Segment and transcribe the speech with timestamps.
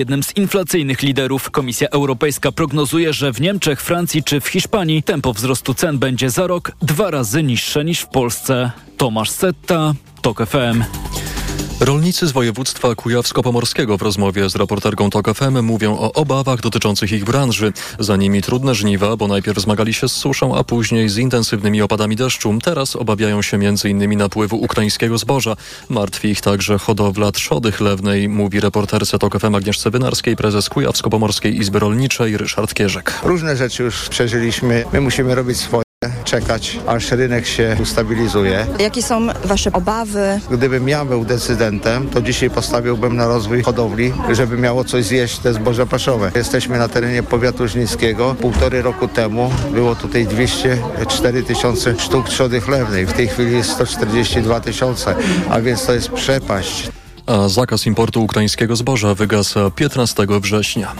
[0.00, 5.32] Jednym z inflacyjnych liderów Komisja Europejska prognozuje, że w Niemczech, Francji czy w Hiszpanii tempo
[5.32, 8.70] wzrostu cen będzie za rok dwa razy niższe niż w Polsce.
[8.96, 10.82] Tomasz Setta, TOK FM.
[11.80, 17.24] Rolnicy z województwa kujawsko-pomorskiego w rozmowie z reporterką TOK FM mówią o obawach dotyczących ich
[17.24, 17.72] branży.
[17.98, 22.16] Za nimi trudne żniwa, bo najpierw zmagali się z suszą, a później z intensywnymi opadami
[22.16, 22.58] deszczu.
[22.64, 24.18] Teraz obawiają się m.in.
[24.18, 25.56] napływu ukraińskiego zboża.
[25.88, 31.78] Martwi ich także hodowla trzody chlewnej, mówi reporterce TOK FM Agnieszce Wynarskiej, prezes Kujawsko-Pomorskiej Izby
[31.78, 33.20] Rolniczej Ryszard Kierzek.
[33.22, 34.84] Różne rzeczy już przeżyliśmy.
[34.92, 35.89] My musimy robić swoje
[36.24, 38.66] czekać, aż rynek się ustabilizuje.
[38.78, 40.40] Jakie są Wasze obawy?
[40.50, 45.52] Gdybym ja był decydentem, to dzisiaj postawiłbym na rozwój hodowli, żeby miało coś zjeść te
[45.52, 46.32] zboże paszowe.
[46.34, 48.34] Jesteśmy na terenie powiatu żnińskiego.
[48.40, 53.06] Półtory roku temu było tutaj 204 tysiące sztuk trzody chlewnej.
[53.06, 55.14] W tej chwili jest 142 tysiące,
[55.50, 56.88] a więc to jest przepaść.
[57.26, 60.92] A zakaz importu ukraińskiego zboża wygasa 15 września.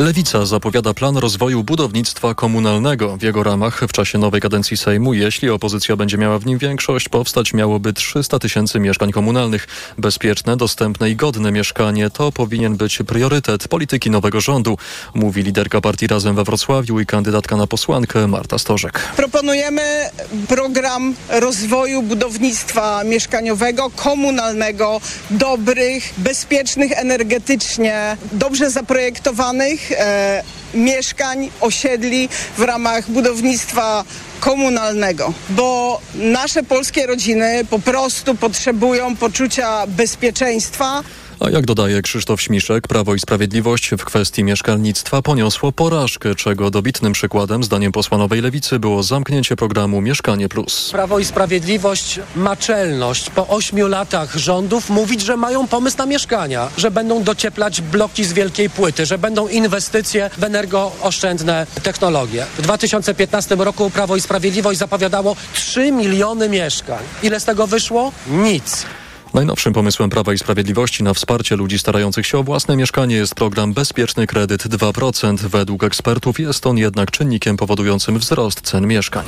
[0.00, 3.16] Lewica zapowiada plan rozwoju budownictwa komunalnego.
[3.16, 7.08] W jego ramach w czasie nowej kadencji Sejmu, jeśli opozycja będzie miała w nim większość,
[7.08, 9.68] powstać miałoby 300 tysięcy mieszkań komunalnych.
[9.98, 14.78] Bezpieczne, dostępne i godne mieszkanie to powinien być priorytet polityki nowego rządu,
[15.14, 19.00] mówi liderka partii Razem we Wrocławiu i kandydatka na posłankę Marta Stożek.
[19.16, 20.10] Proponujemy
[20.48, 30.42] program rozwoju budownictwa mieszkaniowego, komunalnego, dobrych, bezpiecznych energetycznie, dobrze zaprojektowanych e,
[30.74, 34.04] mieszkań, osiedli w ramach budownictwa
[34.40, 41.02] komunalnego, bo nasze polskie rodziny po prostu potrzebują poczucia bezpieczeństwa.
[41.40, 47.12] A jak dodaje Krzysztof Śmiszek, Prawo i Sprawiedliwość w kwestii mieszkalnictwa poniosło porażkę, czego dobitnym
[47.12, 50.90] przykładem, zdaniem posła Nowej Lewicy, było zamknięcie programu Mieszkanie Plus.
[50.92, 56.68] Prawo i Sprawiedliwość ma czelność po ośmiu latach rządów mówić, że mają pomysł na mieszkania,
[56.76, 62.46] że będą docieplać bloki z wielkiej płyty, że będą inwestycje w energooszczędne technologie.
[62.58, 67.04] W 2015 roku Prawo i Sprawiedliwość zapowiadało 3 miliony mieszkań.
[67.22, 68.12] Ile z tego wyszło?
[68.26, 68.86] Nic.
[69.34, 73.72] Najnowszym pomysłem Prawa i Sprawiedliwości na wsparcie ludzi starających się o własne mieszkanie jest program
[73.72, 75.36] Bezpieczny Kredyt 2%.
[75.36, 79.26] Według ekspertów jest on jednak czynnikiem powodującym wzrost cen mieszkań.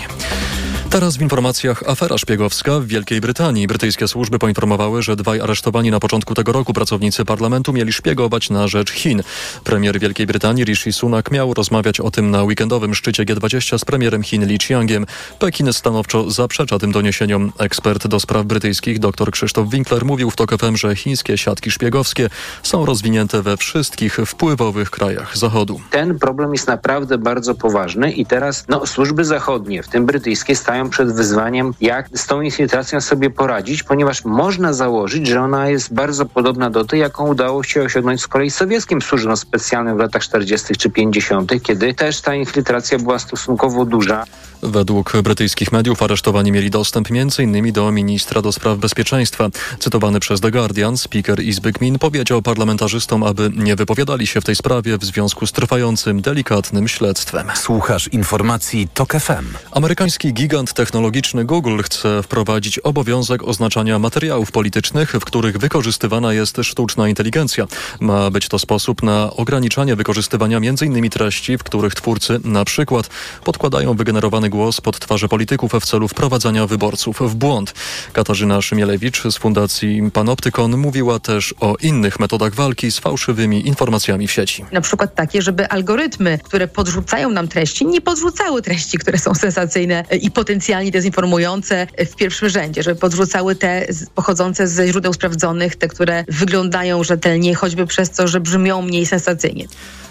[0.93, 3.67] Teraz w informacjach afera szpiegowska w Wielkiej Brytanii.
[3.67, 8.69] Brytyjskie służby poinformowały, że dwaj aresztowani na początku tego roku pracownicy parlamentu mieli szpiegować na
[8.69, 9.23] rzecz Chin.
[9.65, 14.23] Premier Wielkiej Brytanii Rishi Sunak miał rozmawiać o tym na weekendowym szczycie G20 z premierem
[14.23, 15.07] Chin Li Qiangiem.
[15.39, 17.53] Pekin stanowczo zaprzecza tym doniesieniom.
[17.59, 22.29] Ekspert do spraw brytyjskich dr Krzysztof Winkler mówił w TOK FM, że chińskie siatki szpiegowskie
[22.63, 25.81] są rozwinięte we wszystkich wpływowych krajach Zachodu.
[25.91, 30.82] Ten problem jest naprawdę bardzo poważny i teraz no, służby zachodnie, w tym brytyjskie, stają
[30.91, 36.27] przed wyzwaniem, jak z tą infiltracją sobie poradzić, ponieważ można założyć, że ona jest bardzo
[36.27, 40.77] podobna do tej, jaką udało się osiągnąć z kolei sowieckim służbom specjalnym w latach 40.
[40.77, 44.25] czy 50., kiedy też ta infiltracja była stosunkowo duża.
[44.63, 47.73] Według brytyjskich mediów aresztowani mieli dostęp m.in.
[47.73, 49.49] do ministra do spraw bezpieczeństwa.
[49.79, 54.57] Cytowany przez The Guardian, speaker Izby Gmin powiedział parlamentarzystom, aby nie wypowiadali się w tej
[54.57, 57.47] sprawie w związku z trwającym delikatnym śledztwem.
[57.55, 59.47] Słuchasz informacji TOK FM.
[59.73, 67.09] Amerykański gigant technologiczny Google chce wprowadzić obowiązek oznaczania materiałów politycznych, w których wykorzystywana jest sztuczna
[67.09, 67.67] inteligencja.
[68.01, 71.11] Ma być to sposób na ograniczanie wykorzystywania m.in.
[71.11, 73.11] treści, w których twórcy na przykład
[73.45, 77.75] podkładają wygenerowany głos pod twarze polityków w celu wprowadzania wyborców w błąd.
[78.13, 84.33] Katarzyna Szymielewicz z Fundacji Panoptykon mówiła też o innych metodach walki z fałszywymi informacjami w
[84.33, 84.65] sieci.
[84.73, 90.05] Na przykład takie, żeby algorytmy, które podrzucają nam treści, nie podrzucały treści, które są sensacyjne
[90.21, 96.25] i potencjalnie dezinformujące w pierwszym rzędzie, żeby podrzucały te pochodzące ze źródeł sprawdzonych, te, które
[96.29, 99.67] wyglądają rzetelnie, choćby przez to, że brzmią mniej sensacyjnie.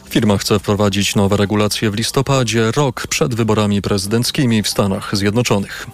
[0.10, 5.88] Firma chce wprowadzić nowe regulacje w listopadzie, rok przed wyborami prezydenckimi w Stanach Zjednoczonych.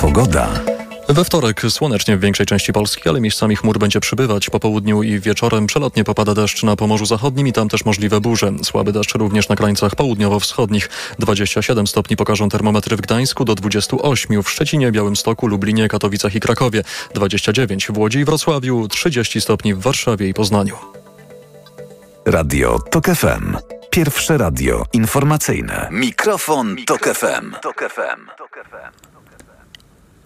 [0.00, 0.73] Pogoda.
[1.14, 4.50] We wtorek słonecznie w większej części Polski, ale miejscami chmur będzie przybywać.
[4.50, 8.52] Po południu i wieczorem przelotnie popada deszcz na Pomorzu Zachodnim i tam też możliwe burze.
[8.62, 10.88] Słaby deszcz również na krańcach południowo-wschodnich.
[11.18, 16.84] 27 stopni pokażą termometry w Gdańsku do 28 w Szczecinie, Białymstoku, Lublinie, Katowicach i Krakowie.
[17.14, 20.76] 29 w Łodzi i Wrocławiu, 30 stopni w Warszawie i Poznaniu.
[22.26, 23.56] Radio TOK FM.
[23.90, 25.88] Pierwsze radio informacyjne.
[25.90, 27.54] Mikrofon, Mikrofon Tok FM.
[27.62, 29.03] Tok FM.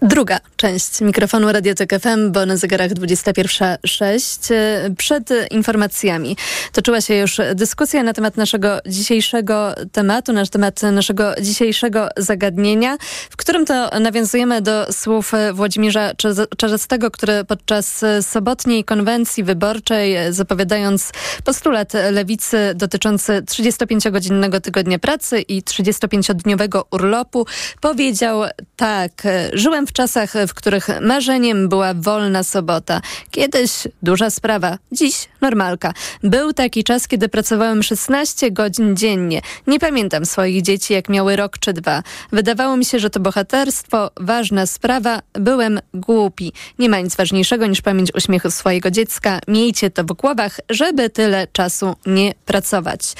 [0.02, 4.52] Druga część mikrofonu Radiotek FM, bo na zegarach 21.06.
[4.96, 6.36] Przed informacjami
[6.72, 12.96] toczyła się już dyskusja na temat naszego dzisiejszego tematu, na temat naszego dzisiejszego zagadnienia,
[13.30, 16.12] w którym to nawiązujemy do słów Włodzimierza
[16.56, 21.12] Czarzastego, który podczas sobotniej konwencji wyborczej, zapowiadając
[21.44, 27.46] postulat lewicy dotyczący 35-godzinnego tygodnia pracy i 35-dniowego urlopu,
[27.80, 28.42] powiedział
[28.76, 29.10] tak,
[29.52, 33.00] żyłem w czasach, w których marzeniem była wolna sobota.
[33.30, 35.92] Kiedyś duża sprawa, dziś normalka.
[36.22, 39.40] Był taki czas, kiedy pracowałem 16 godzin dziennie.
[39.66, 42.02] Nie pamiętam swoich dzieci, jak miały rok czy dwa.
[42.32, 45.20] Wydawało mi się, że to bohaterstwo, ważna sprawa.
[45.32, 46.52] Byłem głupi.
[46.78, 49.40] Nie ma nic ważniejszego niż pamięć uśmiechu swojego dziecka.
[49.48, 53.14] Miejcie to w głowach, żeby tyle czasu nie pracować.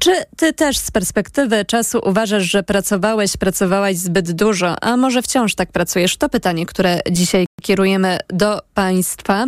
[0.00, 5.54] Czy ty też z perspektywy czasu uważasz, że pracowałeś, pracowałaś zbyt dużo, a może wciąż
[5.54, 6.16] tak pracujesz?
[6.16, 9.46] To pytanie, które dzisiaj kierujemy do Państwa.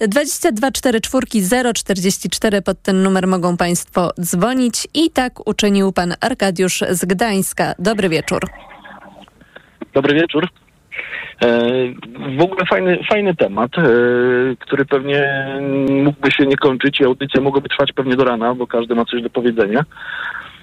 [0.00, 7.74] 2244 044 pod ten numer mogą Państwo dzwonić i tak uczynił Pan Arkadiusz z Gdańska.
[7.78, 8.50] Dobry wieczór.
[9.94, 10.48] Dobry wieczór.
[11.42, 11.48] E,
[12.38, 13.82] w ogóle fajny, fajny temat, e,
[14.58, 15.46] który pewnie
[15.90, 19.22] mógłby się nie kończyć i audycja mogłaby trwać pewnie do rana, bo każdy ma coś
[19.22, 19.84] do powiedzenia.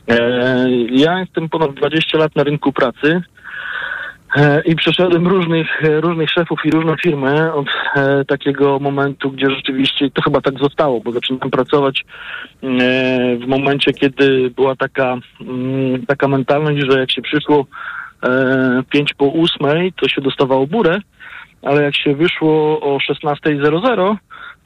[0.08, 3.22] E, ja jestem ponad 20 lat na rynku pracy
[4.66, 7.68] i przeszedłem różnych, różnych szefów i różne firmy od
[8.28, 12.06] takiego momentu, gdzie rzeczywiście to chyba tak zostało, bo zaczynałem pracować
[13.42, 17.66] w momencie, kiedy była taka, mm, taka mentalność, że jak się przyszło
[18.90, 21.00] 5 po 8 to się dostawało burę,
[21.62, 24.16] ale jak się wyszło o 16.00,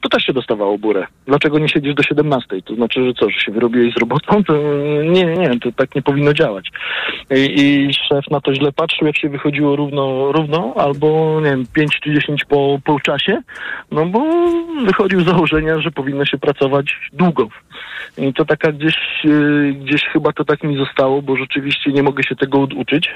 [0.00, 1.06] to też się dostawało burę.
[1.26, 2.62] Dlaczego nie siedzisz do 17?
[2.62, 4.44] To znaczy, że co, że się wyrobiłeś z robotą?
[4.44, 4.54] To
[5.02, 6.70] nie, nie, to tak nie powinno działać.
[7.30, 11.64] I, I, szef na to źle patrzył, jak się wychodziło równo, równo albo, nie wiem,
[11.72, 13.42] 5 czy 10 po, po czasie,
[13.90, 14.22] no bo
[14.86, 17.48] wychodził z założenia, że powinno się pracować długo.
[18.18, 22.22] I to taka gdzieś, y, gdzieś chyba to tak mi zostało, bo rzeczywiście nie mogę
[22.22, 23.10] się tego uczyć.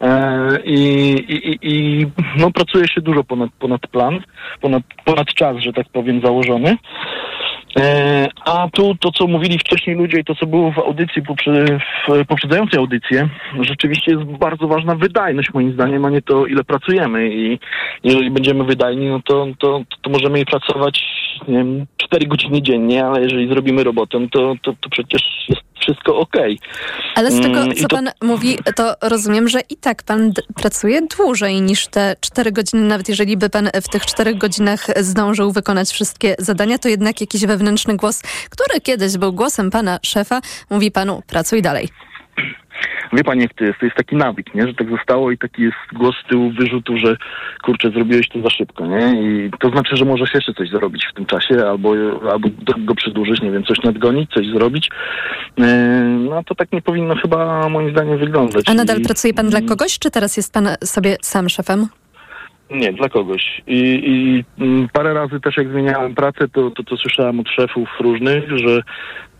[0.00, 2.06] E, I, i, i
[2.38, 4.20] no, pracuje się dużo ponad, ponad plan,
[4.60, 6.76] ponad, ponad czas, że tak powiem, założony.
[7.78, 12.26] E, a tu to, co mówili wcześniej ludzie i to, co było w audycji, w
[12.26, 13.16] poprzedzającej audycji,
[13.60, 17.34] rzeczywiście jest bardzo ważna wydajność moim zdaniem, a nie to, ile pracujemy.
[17.34, 17.58] I
[18.04, 21.02] jeżeli będziemy wydajni, no to, to, to możemy pracować
[21.48, 26.18] nie wiem, 4 godziny dziennie, ale jeżeli zrobimy robotę, to, to, to przecież jest wszystko
[26.18, 26.36] ok.
[27.14, 27.96] Ale z tego, mm, co to...
[27.96, 33.08] pan mówi, to rozumiem, że i tak pan pracuje dłużej niż te 4 godziny, nawet
[33.08, 37.96] jeżeli by pan w tych 4 godzinach zdążył wykonać wszystkie zadania, to jednak jakiś wewnętrzny
[37.96, 40.40] głos, który kiedyś był głosem pana szefa,
[40.70, 41.88] mówi panu pracuj dalej.
[43.12, 43.78] Wie pani, jak to jest?
[43.78, 44.66] To jest taki nawyk, nie?
[44.66, 47.16] Że tak zostało i taki jest głos z tyłu wyrzutu, że
[47.64, 49.22] kurczę, zrobiłeś to za szybko, nie?
[49.22, 51.94] I to znaczy, że możesz jeszcze coś zrobić w tym czasie, albo,
[52.32, 54.90] albo go przedłużyć, nie wiem, coś nadgonić, coś zrobić.
[55.58, 55.66] E,
[56.30, 58.68] no to tak nie powinno chyba moim zdaniem wyglądać.
[58.68, 61.86] A nadal I, pracuje pan dla kogoś, czy teraz jest pan sobie sam szefem?
[62.70, 63.62] Nie, dla kogoś.
[63.66, 67.88] I, I, mm, parę razy też jak zmieniałem pracę, to, to, to słyszałem od szefów
[68.00, 68.82] różnych, że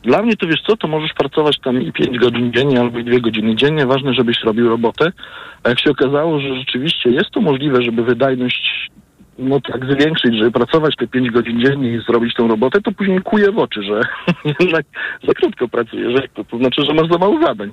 [0.07, 3.05] dla mnie to wiesz co, to możesz pracować tam i 5 godzin dziennie albo i
[3.05, 5.13] 2 godziny dziennie, ważne, żebyś robił robotę.
[5.63, 8.91] A jak się okazało, że rzeczywiście jest to możliwe, żeby wydajność
[9.39, 13.21] no tak zwiększyć, żeby pracować te 5 godzin dziennie i zrobić tą robotę, to później
[13.21, 14.01] kuje w oczy, że
[14.61, 14.85] jednak
[15.27, 17.73] za krótko pracujesz, to, to znaczy, że masz za mało zadań.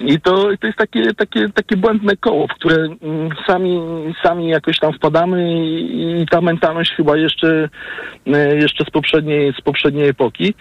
[0.00, 3.80] I to, to jest takie, takie, takie błędne koło, w które mm, sami,
[4.22, 7.68] sami jakoś tam wpadamy i, i ta mentalność chyba jeszcze,
[8.26, 10.54] e, jeszcze z poprzedniej, z poprzedniej epoki.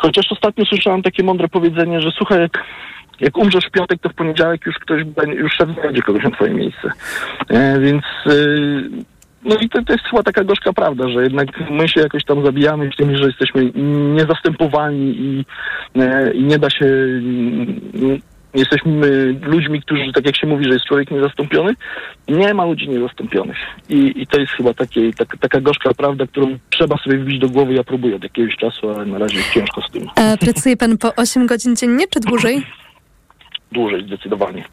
[0.00, 2.64] Chociaż ostatnio słyszałem takie mądre powiedzenie, że słuchaj, jak,
[3.20, 5.02] jak umrzesz w piątek, to w poniedziałek już ktoś,
[5.34, 6.90] już szef znajdzie kogoś na twoje miejsce.
[7.48, 8.30] E, więc e,
[9.44, 12.44] no i to, to, jest chyba taka gorzka prawda, że jednak my się jakoś tam
[12.44, 13.70] zabijamy w że jesteśmy
[14.14, 15.44] niezastępowani i,
[15.96, 16.86] e, i nie da się
[18.54, 21.74] jesteśmy ludźmi, którzy, tak jak się mówi, że jest człowiek niezastąpiony,
[22.28, 23.56] nie ma ludzi niezastąpionych.
[23.88, 27.48] I, i to jest chyba takie, tak, taka gorzka prawda, którą trzeba sobie wbić do
[27.48, 27.74] głowy.
[27.74, 30.08] Ja próbuję od jakiegoś czasu, ale na razie ciężko z tym.
[30.14, 32.66] A pracuje pan po 8 godzin dziennie, czy dłużej?
[33.72, 34.64] Dłużej, zdecydowanie.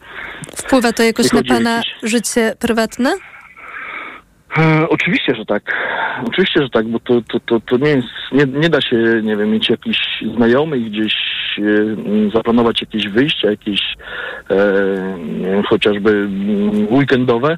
[0.56, 3.14] Wpływa to jakoś na pana życie prywatne?
[4.58, 5.64] E, oczywiście, że tak.
[6.28, 9.38] Oczywiście, że tak, bo to, to, to, to nie jest, nie, nie da się, nie
[9.38, 11.14] wiem, mieć jakichś znajomych, gdzieś
[11.60, 13.82] e, zaplanować jakieś wyjścia, jakieś
[14.52, 16.28] e, chociażby
[16.92, 17.58] weekendowe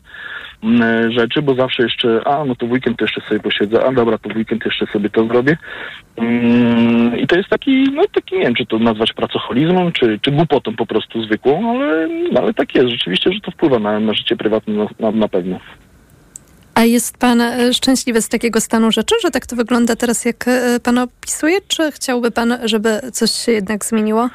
[0.63, 4.29] mm, rzeczy, bo zawsze jeszcze, a no to weekend jeszcze sobie posiedzę, a dobra, to
[4.35, 5.57] weekend jeszcze sobie to zrobię.
[6.17, 10.31] Mm, I to jest taki, no taki, nie wiem, czy to nazwać pracocholizmem, czy, czy
[10.31, 14.13] głupotą po prostu zwykłą, ale, no, ale tak jest, rzeczywiście, że to wpływa na, na
[14.13, 15.59] życie prywatne na, na, na pewno.
[16.79, 20.47] A jest pan e, szczęśliwy z takiego stanu rzeczy, że tak to wygląda teraz, jak
[20.47, 21.57] e, pan opisuje?
[21.67, 24.29] Czy chciałby pan, żeby coś się jednak zmieniło?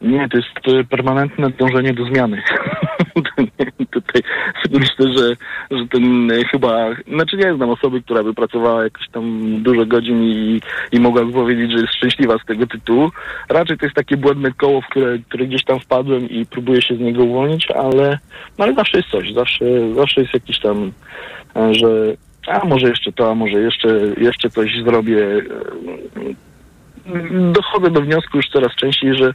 [0.00, 2.42] Nie, to jest e, permanentne dążenie do zmiany.
[3.90, 4.22] Tutaj
[4.70, 5.36] myślę, że,
[5.70, 10.60] że ten chyba, znaczy nie znam osoby, która by pracowała jakoś tam dużo godzin i,
[10.92, 13.10] i mogłaby powiedzieć, że jest szczęśliwa z tego tytułu.
[13.48, 16.96] Raczej to jest takie błędne koło, w które, które gdzieś tam wpadłem i próbuję się
[16.96, 18.18] z niego uwolnić, ale,
[18.58, 19.64] no ale zawsze jest coś, zawsze,
[19.94, 20.92] zawsze jest jakiś tam,
[21.70, 21.88] że
[22.46, 25.26] a może jeszcze to, a może jeszcze, jeszcze coś zrobię.
[27.52, 29.34] Dochodzę do wniosku już coraz częściej, że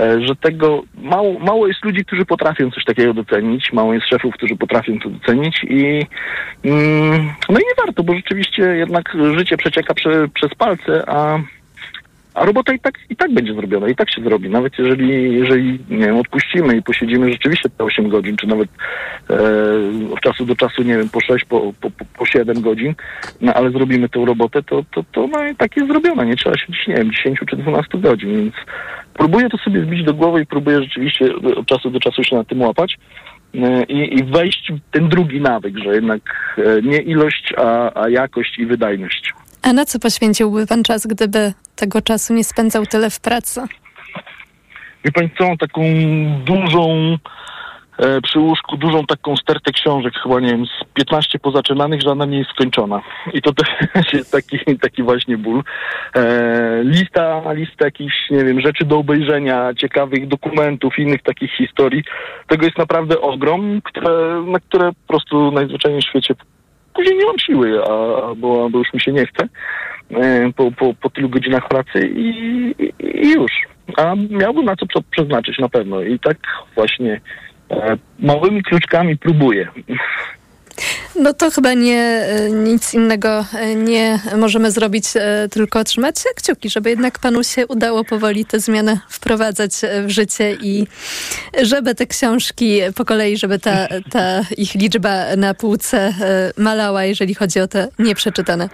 [0.00, 4.34] E, że tego mało, mało jest ludzi, którzy potrafią coś takiego docenić, mało jest szefów,
[4.34, 6.06] którzy potrafią to docenić i
[6.64, 11.38] mm, no i nie warto, bo rzeczywiście jednak życie przecieka prze, przez palce, a
[12.38, 14.50] a robota i tak, i tak będzie zrobiona, i tak się zrobi.
[14.50, 18.68] Nawet jeżeli, jeżeli nie wiem, odpuścimy i posiedzimy rzeczywiście te 8 godzin, czy nawet
[19.30, 22.94] e, od czasu do czasu, nie wiem, po 6, po, po, po 7 godzin,
[23.40, 26.24] no ale zrobimy tę robotę, to, to, to no, i tak jest zrobiona.
[26.24, 28.54] Nie trzeba siedzieć, nie wiem, 10 czy 12 godzin, więc
[29.14, 32.44] próbuję to sobie zbić do głowy i próbuję rzeczywiście od czasu do czasu się na
[32.44, 32.98] tym łapać.
[33.54, 36.20] E, I, i wejść w ten drugi nawyk, że jednak
[36.58, 39.32] e, nie ilość, a, a jakość i wydajność.
[39.62, 43.60] A na co poświęciłby pan czas, gdyby tego czasu nie spędzał tyle w pracy?
[45.04, 45.82] Wie pani co, taką
[46.44, 47.16] dużą
[47.98, 52.38] e, przy łóżku, dużą taką stertę książek, chyba nie wiem, z 15 pozaczynanych, żadna nie
[52.38, 53.02] jest skończona.
[53.32, 53.52] I to
[53.94, 55.62] też jest taki, taki właśnie ból.
[56.14, 62.04] E, lista, lista jakichś, nie wiem, rzeczy do obejrzenia, ciekawych dokumentów, innych takich historii.
[62.46, 66.34] Tego jest naprawdę ogrom, które, na które po prostu najzwyczajniej w świecie
[66.94, 69.48] później nie mam siły, a, albo, albo już mi się nie chce
[70.56, 72.28] po, po, po tylu godzinach pracy i,
[73.00, 73.52] i, już.
[73.96, 76.02] A miałbym na co przeznaczyć na pewno.
[76.02, 76.36] I tak
[76.74, 77.20] właśnie
[77.70, 79.68] e, małymi kluczkami próbuję.
[81.16, 86.70] No to chyba nie e, nic innego e, nie możemy zrobić, e, tylko trzymać kciuki,
[86.70, 89.72] żeby jednak panu się udało powoli te zmiany wprowadzać
[90.06, 90.86] w życie i
[91.62, 96.14] żeby te książki po kolei, żeby ta, ta ich liczba na półce
[96.56, 98.68] malała, jeżeli chodzi o te nieprzeczytane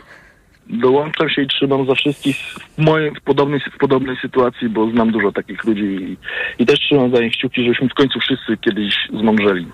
[0.71, 5.13] dołączam się i trzymam za wszystkich w, mojej, w, podobnej, w podobnej sytuacji, bo znam
[5.13, 6.17] dużo takich ludzi i,
[6.63, 9.67] i też trzymam za nich kciuki, żebyśmy w końcu wszyscy kiedyś zmądrzeli.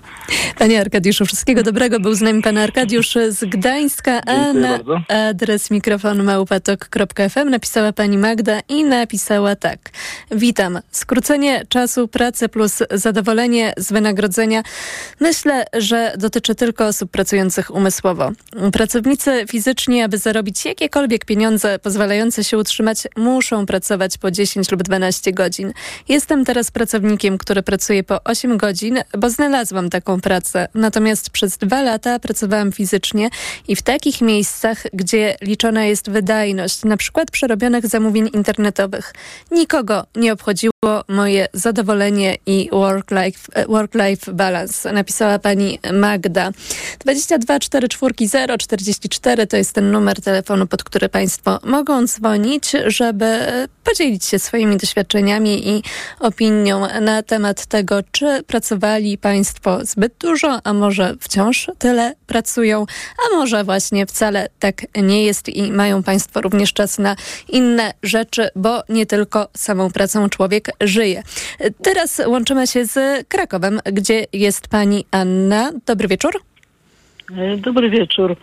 [0.59, 1.99] Panie Arkadiuszu, wszystkiego dobrego.
[1.99, 5.01] Był z nami pan Arkadiusz z Gdańska, a na bardzo.
[5.07, 9.79] adres mikrofon małpatok.fm napisała pani Magda i napisała tak.
[10.31, 10.79] Witam.
[10.91, 14.63] Skrócenie czasu pracy plus zadowolenie z wynagrodzenia
[15.19, 18.31] myślę, że dotyczy tylko osób pracujących umysłowo.
[18.73, 24.83] Pracownicy fizyczni, aby zarobić jak jakiekolwiek pieniądze pozwalające się utrzymać muszą pracować po 10 lub
[24.83, 25.73] 12 godzin.
[26.09, 30.67] Jestem teraz pracownikiem, który pracuje po 8 godzin, bo znalazłam taką pracę.
[30.73, 33.29] Natomiast przez dwa lata pracowałam fizycznie
[33.67, 39.13] i w takich miejscach, gdzie liczona jest wydajność, na przykład przerobionych zamówień internetowych.
[39.51, 40.71] Nikogo nie obchodziło
[41.07, 46.51] moje zadowolenie i work-life work -life balance, napisała pani Magda.
[46.99, 53.27] 22 44 044 to jest ten numer telefonu, pod który Państwo mogą dzwonić, żeby
[53.83, 55.83] podzielić się swoimi doświadczeniami i
[56.19, 62.85] opinią na temat tego, czy pracowali Państwo zbyt dużo, a może wciąż tyle pracują,
[63.25, 67.15] a może właśnie wcale tak nie jest i mają Państwo również czas na
[67.49, 71.23] inne rzeczy, bo nie tylko samą pracą człowiek żyje.
[71.83, 75.71] Teraz łączymy się z Krakowem, gdzie jest Pani Anna.
[75.85, 76.50] Dobry wieczór.
[77.37, 78.35] E, dobry wieczór.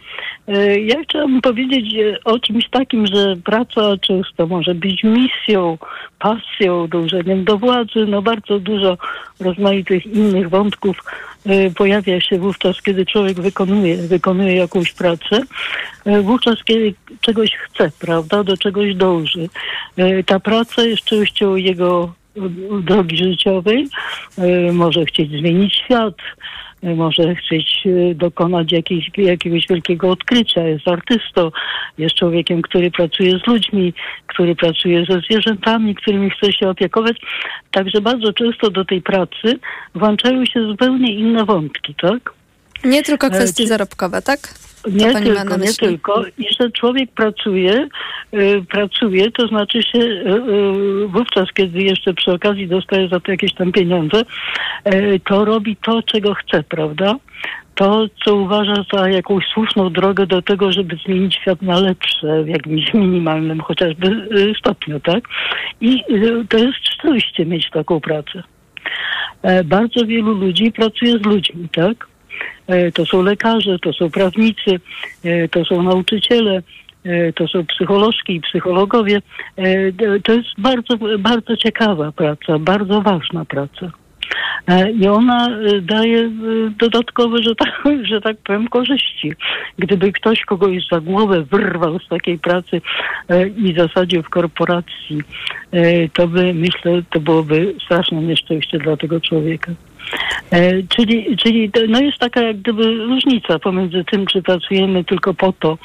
[0.49, 5.79] E, ja chciałabym powiedzieć e, o czymś takim, że praca często może być misją,
[6.19, 8.07] pasją, dążeniem do władzy.
[8.09, 8.99] No bardzo dużo
[9.41, 10.97] rozmaitych innych wątków
[11.77, 15.41] pojawia się wówczas, kiedy człowiek wykonuje, wykonuje jakąś pracę.
[16.23, 19.49] Wówczas, kiedy czegoś chce, prawda, do czegoś dąży.
[20.27, 22.13] Ta praca jest częścią jego
[22.83, 23.89] drogi życiowej.
[24.73, 26.15] Może chcieć zmienić świat,
[26.83, 30.69] może chcieć e, dokonać jakiejś, jakiegoś wielkiego odkrycia.
[30.69, 31.51] Jest artystą,
[31.99, 33.93] jest człowiekiem, który pracuje z ludźmi,
[34.27, 37.17] który pracuje ze zwierzętami, którymi chce się opiekować.
[37.71, 39.59] Także bardzo często do tej pracy
[39.95, 42.38] włączają się zupełnie inne wątki, tak?
[42.85, 44.55] Nie tylko E, kwestie czy- zarobkowe, tak?
[44.93, 46.25] Nie tylko, nie tylko.
[46.39, 47.89] I że człowiek pracuje,
[48.35, 50.43] y, pracuje, to znaczy się y,
[51.05, 54.23] y, wówczas, kiedy jeszcze przy okazji dostaje za to jakieś tam pieniądze,
[55.25, 57.15] to robi to, czego chce, prawda?
[57.75, 62.49] To, co uważa za jakąś słuszną drogę do tego, żeby zmienić świat na lepsze w
[62.49, 65.25] jakimś minimalnym chociażby stopniu, tak?
[65.81, 66.05] I
[66.49, 68.43] to jest szczęście mieć taką pracę.
[69.65, 72.07] Bardzo wielu ludzi pracuje z ludźmi, tak?
[72.69, 74.81] E, To są lekarze, to są prawnicy,
[75.25, 76.63] e, to są nauczyciele,
[77.05, 79.23] e, to są psycholożki i psychologowie.
[80.25, 83.91] To jest bardzo, bardzo ciekawa praca, bardzo ważna praca.
[85.01, 85.49] I ona
[85.83, 86.31] daje
[86.79, 89.33] dodatkowe, że tak, że tak powiem, korzyści.
[89.79, 92.81] Gdyby ktoś kogoś za głowę wyrwał z takiej pracy
[93.57, 95.23] i zasadził w korporacji,
[96.13, 99.73] to by, myślę, to byłoby straszne nieszczęście dla tego człowieka.
[100.51, 105.53] E, czyli czyli no jest taka jak gdyby różnica pomiędzy tym, czy pracujemy tylko po
[105.53, 105.79] to,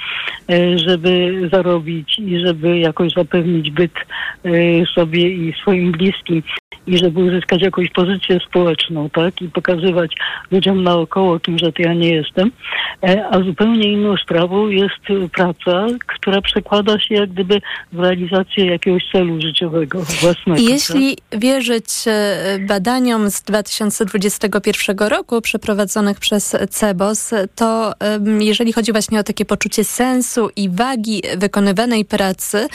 [0.50, 4.50] e, żeby zarobić i żeby jakoś zapewnić byt e,
[4.86, 6.44] sobie i swoim bliskim
[6.88, 9.42] i żeby uzyskać jakąś pozycję społeczną, tak?
[9.42, 10.16] I pokazywać
[10.52, 12.52] ludziom naokoło tym, że to ja nie jestem.
[13.04, 17.62] E, A zupełnie inną sprawą jest e, praca, która przekłada się jak gdyby
[17.92, 20.62] w realizację jakiegoś celu życiowego własnego.
[20.62, 20.70] Tak?
[20.70, 27.94] jeśli wierzyć e, badaniom z 2021 roku przeprowadzonych przez CEBOS, to
[28.40, 32.68] jeżeli chodzi właśnie o takie poczucie sensu i wagi wykonywanej pracy,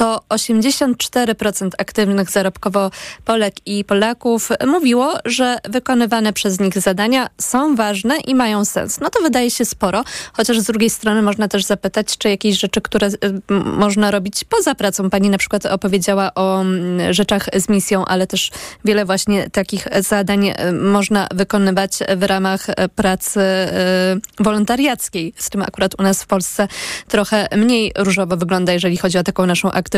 [0.00, 2.90] to 84% aktywnych zarobkowo
[3.24, 9.00] Polek i Polaków mówiło, że wykonywane przez nich zadania są ważne i mają sens.
[9.00, 12.80] No to wydaje się sporo, chociaż z drugiej strony można też zapytać, czy jakieś rzeczy,
[12.80, 13.12] które y,
[13.64, 15.10] można robić poza pracą.
[15.10, 18.50] Pani na przykład opowiedziała o mm, rzeczach z misją, ale też
[18.84, 23.40] wiele właśnie takich zadań y, można wykonywać w ramach y, pracy
[24.38, 25.32] wolontariackiej.
[25.36, 26.68] Z tym akurat u nas w Polsce
[27.08, 29.89] trochę mniej różowo wygląda, jeżeli chodzi o taką naszą aktywność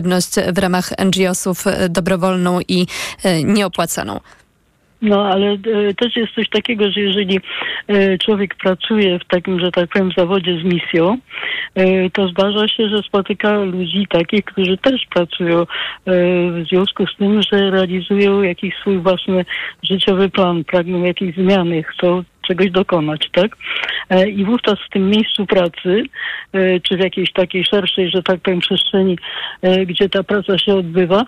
[0.53, 2.87] w ramach NGO-sów y, dobrowolną i
[3.25, 4.21] y, nieopłacaną.
[5.03, 7.41] No, ale e, też jest coś takiego, że jeżeli
[7.89, 11.19] e, człowiek pracuje w takim, że tak powiem, zawodzie z misją,
[11.75, 15.67] e, to zdarza się, że spotyka ludzi takich, którzy też pracują e,
[16.51, 19.45] w związku z tym, że realizują jakiś swój własny
[19.83, 23.57] życiowy plan, pragną jakiejś zmiany, chcą czegoś dokonać, tak?
[24.11, 26.03] E, I wówczas w tym miejscu pracy,
[26.53, 29.19] e, czy w jakiejś takiej szerszej, że tak powiem, przestrzeni,
[29.63, 31.25] e, gdzie ta praca się odbywa,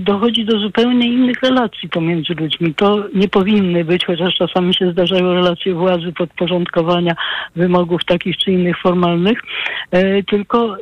[0.00, 2.74] dochodzi do zupełnie innych relacji pomiędzy ludźmi.
[2.74, 7.14] To nie powinny być, chociaż czasami się zdarzają relacje władzy, podporządkowania
[7.56, 9.38] wymogów takich czy innych formalnych,
[10.26, 10.76] tylko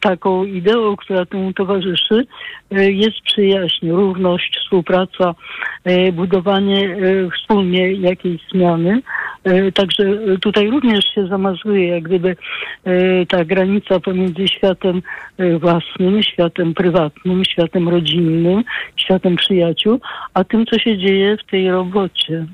[0.00, 2.26] taką ideą, która temu towarzyszy,
[2.70, 5.34] jest przyjaźń, równość, współpraca,
[6.12, 6.96] budowanie
[7.36, 8.81] wspólnie jakiejś zmiany.
[9.44, 10.04] E, Także
[10.40, 12.36] tutaj również się zamazuje jak gdyby
[12.84, 15.02] e, ta granica pomiędzy światem
[15.38, 18.64] e, własnym, światem prywatnym, światem rodzinnym,
[18.96, 20.00] światem przyjaciół,
[20.34, 22.46] a tym, co się dzieje w tej robocie.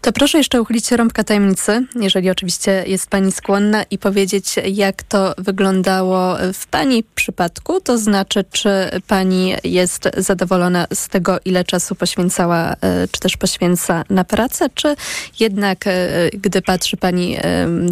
[0.00, 5.34] To proszę jeszcze uchylić rąbka tajemnicy, jeżeli oczywiście jest Pani skłonna i powiedzieć, jak to
[5.38, 8.70] wyglądało w Pani przypadku, to znaczy, czy
[9.06, 14.96] Pani jest zadowolona z tego, ile czasu poświęcała, e, czy też poświęca na pracę, czy
[15.40, 17.36] jednak, e, gdy patrzy Pani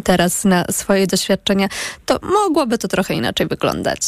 [0.05, 1.69] teraz na swoje doświadczenia,
[2.07, 4.01] to mogłoby to trochę inaczej wyglądać?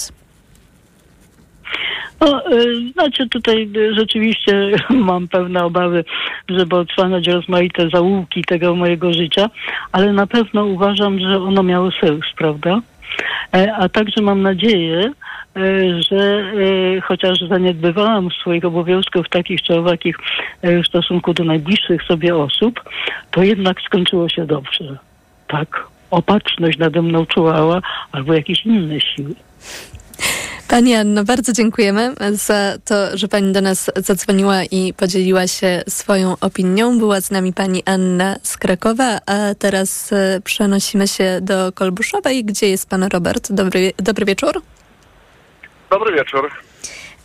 [2.21, 6.05] No, y, znaczy tutaj y, rzeczywiście mam pewne obawy,
[6.49, 9.51] żeby odsłaniać rozmaite zaułki tego mojego życia,
[9.93, 12.81] ale na pewno uważam, że ono miało sens, prawda?
[13.55, 15.13] E, A także mam nadzieję,
[15.57, 20.17] e, że e, chociaż zaniedbywałam swoich obowiązków takich czy owakich
[20.63, 22.81] w stosunku do najbliższych sobie osób,
[23.31, 24.99] to jednak skończyło się dobrze.
[25.49, 25.87] Tak.
[26.11, 27.81] Opatrzność nade mną czuwała
[28.13, 29.35] albo jakieś inne siły.
[30.69, 36.37] Pani Anno, bardzo dziękujemy za to, że Pani do nas zadzwoniła i podzieliła się swoją
[36.41, 36.99] opinią.
[36.99, 42.69] Była z nami Pani Anna z Krakowa, a teraz e, przenosimy się do Kolbuszowej, gdzie
[42.69, 43.53] jest Pan Robert.
[43.53, 44.63] Dobry, dobry wieczór.
[45.91, 46.51] Dobry wieczór.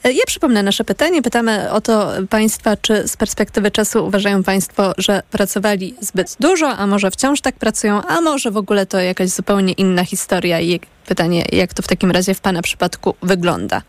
[0.07, 1.21] E, Ja przypomnę nasze pytanie.
[1.21, 6.87] Pytamy o to Państwa, czy z perspektywy czasu uważają Państwo, że pracowali zbyt dużo, a
[6.87, 11.43] może wciąż tak pracują, a może w ogóle to jakaś zupełnie inna historia i pytanie,
[11.51, 13.81] jak to w takim razie w Pana przypadku wygląda?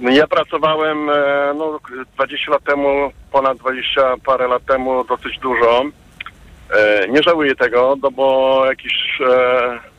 [0.00, 1.14] Ja pracowałem e,
[1.56, 1.78] no,
[2.14, 5.82] 20 lat temu, ponad 20 parę lat temu dosyć dużo.
[6.70, 9.95] E, Nie żałuję tego, no bo jakieś e,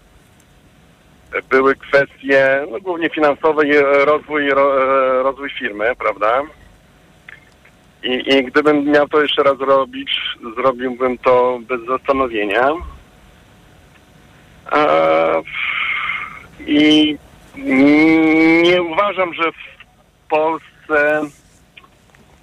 [1.50, 3.74] były kwestie, no głównie finansowe i
[4.06, 6.42] rozwój, ro, e, rozwój firmy, prawda?
[8.04, 10.10] I, I gdybym miał to jeszcze raz robić,
[10.56, 12.70] zrobiłbym to bez zastanowienia.
[14.72, 14.88] A,
[16.68, 17.18] I
[18.63, 21.22] nie uważam, że w Polsce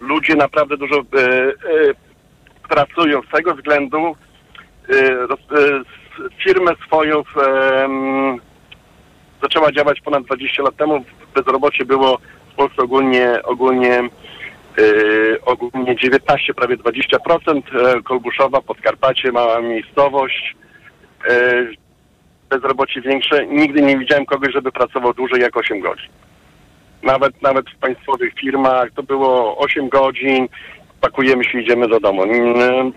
[0.01, 1.53] ludzie naprawdę dużo e, e,
[2.69, 4.17] pracują z tego względu.
[4.91, 5.27] E,
[6.45, 8.41] firmę swoją em,
[9.45, 11.05] zaczęła działać ponad 20 lat temu.
[11.35, 12.19] Bezrobocie było
[12.53, 14.03] w Polsce ogólnie, ogólnie,
[14.79, 17.63] yy, ogólnie 19, prawie 20%.
[17.95, 20.57] Yy, Kolbuszowa, Podkarpacie, mała miejscowość.
[21.29, 21.75] Yy,
[22.51, 23.47] bezrobocie większe.
[23.47, 26.09] Nigdy nie widziałem kogoś, żeby pracował dłużej jak 8 godzin.
[27.03, 30.49] Nawet, nawet w państwowych firmach to było 8 godzin,
[31.01, 32.27] pakujemy się, idziemy do domu.
[32.27, 32.93] Yy,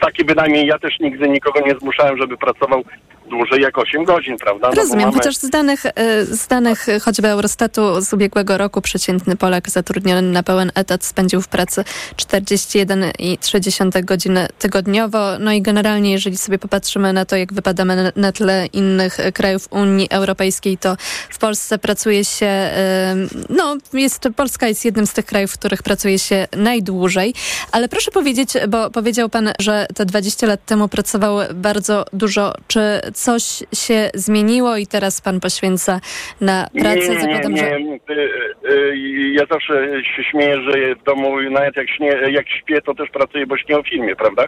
[0.00, 2.82] Takie bynajmniej ja też nigdy nikogo nie zmuszałem, żeby pracował
[3.28, 4.68] dłużej jak 8 godzin, prawda?
[4.68, 5.90] No Rozumiem, mamy- chociaż z danych, y,
[6.36, 11.48] z danych choćby Eurostatu z ubiegłego roku przeciętny Polak zatrudniony na pełen etat spędził w
[11.48, 11.84] pracy
[12.16, 15.38] 41,3 godziny tygodniowo.
[15.38, 20.08] No i generalnie, jeżeli sobie popatrzymy na to, jak wypadamy na, tle innych krajów Unii
[20.10, 20.96] Europejskiej, to
[21.30, 25.82] w Polsce pracuje się, y, no jest, Polska jest jednym z tych krajów, w których
[25.82, 27.34] pracuje się najdłużej.
[27.72, 32.54] Ale proszę powiedzieć, bo powiedział pan, że te 20 lat temu pracował bardzo dużo.
[32.68, 32.80] Czy
[33.24, 33.42] coś
[33.74, 36.00] się zmieniło i teraz pan poświęca
[36.40, 37.08] na pracę?
[37.26, 37.94] Nie, nie, nie, nie.
[38.10, 38.30] Y,
[38.70, 38.96] y,
[39.32, 43.46] Ja zawsze się śmieję, że w domu nawet jak, śnie, jak śpię, to też pracuję,
[43.46, 44.44] bo śnię o filmie, prawda?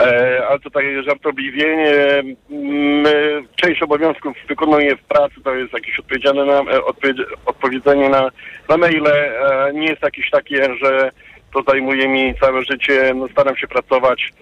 [0.00, 1.66] E, ale to tak żartobliwie.
[1.66, 8.08] e, My część obowiązków wykonuję w pracy, to jest jakieś odpowiedziane na, e, odpowiedz, odpowiedzenie
[8.08, 8.30] na,
[8.68, 9.06] na maile.
[9.06, 11.10] E, nie jest jakieś takie, że
[11.54, 13.12] to zajmuje mi całe życie.
[13.14, 14.32] No, staram się pracować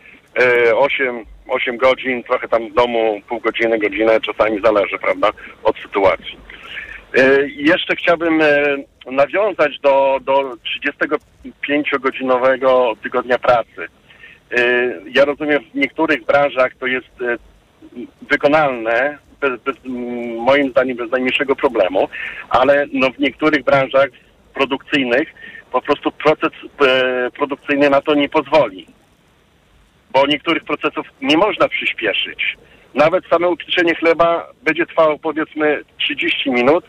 [0.74, 5.30] 8, 8 godzin, trochę tam w domu, pół godziny, godzinę, czasami zależy, prawda,
[5.62, 6.38] od sytuacji.
[7.16, 10.56] E, Jeszcze chciałbym e, nawiązać do, do
[11.66, 13.86] 35-godzinowego tygodnia pracy.
[14.52, 14.60] E,
[15.12, 17.36] Ja rozumiem, w niektórych branżach to jest e,
[18.30, 19.76] wykonalne, bez, bez,
[20.38, 22.08] moim zdaniem bez najmniejszego problemu,
[22.50, 24.08] ale no w niektórych branżach
[24.54, 25.28] produkcyjnych
[25.72, 26.50] po prostu proces
[26.86, 28.86] e, produkcyjny na to nie pozwoli.
[30.14, 32.56] Bo niektórych procesów nie można przyspieszyć.
[32.94, 36.84] Nawet same upieczenie chleba będzie trwało powiedzmy 30 minut,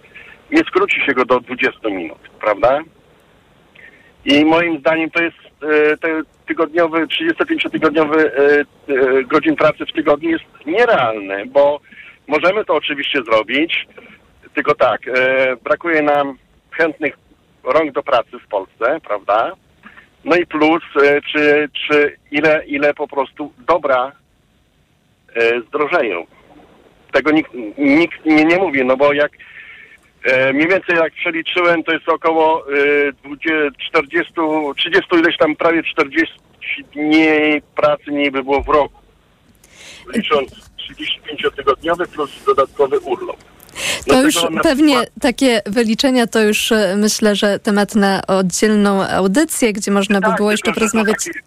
[0.52, 2.82] nie skróci się go do 20 minut, prawda?
[4.26, 10.30] I moim zdaniem to jest e, te tygodniowy, 35-tygodniowy e, e, godzin pracy w tygodniu
[10.30, 11.80] jest nierealny, bo
[12.28, 13.88] możemy to oczywiście zrobić,
[14.54, 15.02] tylko tak,
[15.64, 16.38] brakuje nam
[16.72, 17.18] chętnych
[17.64, 19.52] rąk do pracy w Polsce, prawda?
[20.26, 24.12] No i plus, e, czy, czy ile, ile po prostu dobra
[25.36, 26.26] e, zdrożeją.
[27.12, 29.32] Tego nikt, nikt nie, nie mówi, no bo jak
[30.24, 33.54] e, mniej więcej jak przeliczyłem, to jest około e, 20,
[33.90, 34.34] 40,
[34.78, 36.36] 30 ileś tam prawie 40
[36.94, 37.28] dni
[37.76, 39.02] pracy mniej by było w roku.
[40.16, 43.55] Licząc 35-tygodniowy plus dodatkowy urlop.
[44.08, 48.21] To No już na pewnie przykład- takie wyliczenia to już e, myślę, że temat na
[48.28, 51.17] oddzielną audycję, gdzie można by Tak, było jeszcze to porozmawiać.
[51.26, 51.39] taki-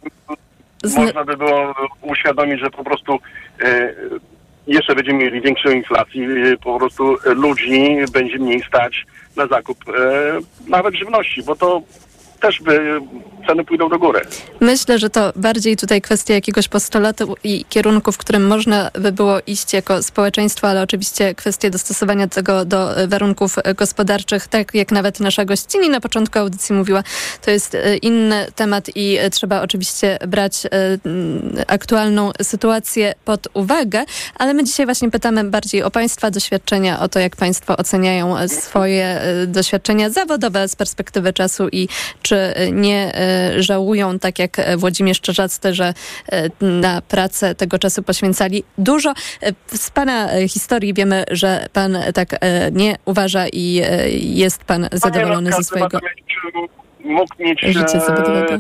[0.85, 3.18] z- Można by było uświadomić, że po prostu
[3.64, 3.94] e,
[4.66, 9.92] jeszcze będziemy mieli większą inflację, e, po prostu ludzi będzie mniej stać na zakup e,
[10.66, 11.83] nawet żywności, bo to
[12.40, 13.01] też by
[13.48, 14.20] ceny pójdą do góry.
[14.61, 19.38] Myślę, że to bardziej tutaj kwestia jakiegoś postulatu i kierunku, w którym można by było
[19.46, 24.92] iść jako społeczeństwo, ale oczywiście kwestia dostosowania tego do e, warunków e, gospodarczych, tak jak
[24.92, 27.03] nawet nasza gościni na początku audycji mówiła,
[27.44, 30.62] to jest e, inny temat i trzeba oczywiście brać
[31.66, 37.18] aktualną sytuację pod uwagę, ale my dzisiaj właśnie pytamy bardziej o Państwa doświadczenia, o to,
[37.18, 41.88] jak Państwo oceniają swoje doświadczenia zawodowe z perspektywy czasu i
[42.37, 45.95] e, nie e, żałują, tak jak e, Włodzimierz Czerzasty, że
[46.61, 49.12] na pracę tego czasu poświęcali dużo.
[49.67, 52.29] Z Pana historii wiemy, że Pan tak
[52.73, 53.83] nie uważa i
[54.21, 56.01] jest Pan zadowolony ze swojego
[57.09, 58.55] mógł mieć życia zawodowego.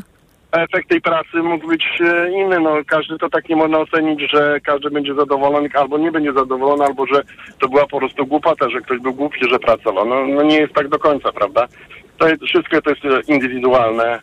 [0.52, 1.84] efekt tej pracy mógł być
[2.32, 2.60] inny.
[2.60, 6.84] No, każdy to tak nie można ocenić, że każdy będzie zadowolony albo nie będzie zadowolony,
[6.84, 7.22] albo że
[7.60, 10.06] to była po prostu głupota, że ktoś był głupi, że pracował.
[10.06, 11.68] No, no nie jest tak do końca, prawda?
[12.18, 14.20] To jest, wszystko to jest e, indywidualne,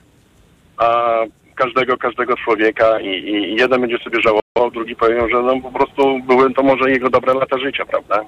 [0.78, 1.20] a
[1.56, 6.20] każdego, każdego człowieka i, i jeden będzie sobie żałował, drugi powie, że no po prostu
[6.20, 8.22] były to może jego dobre lata życia, prawda?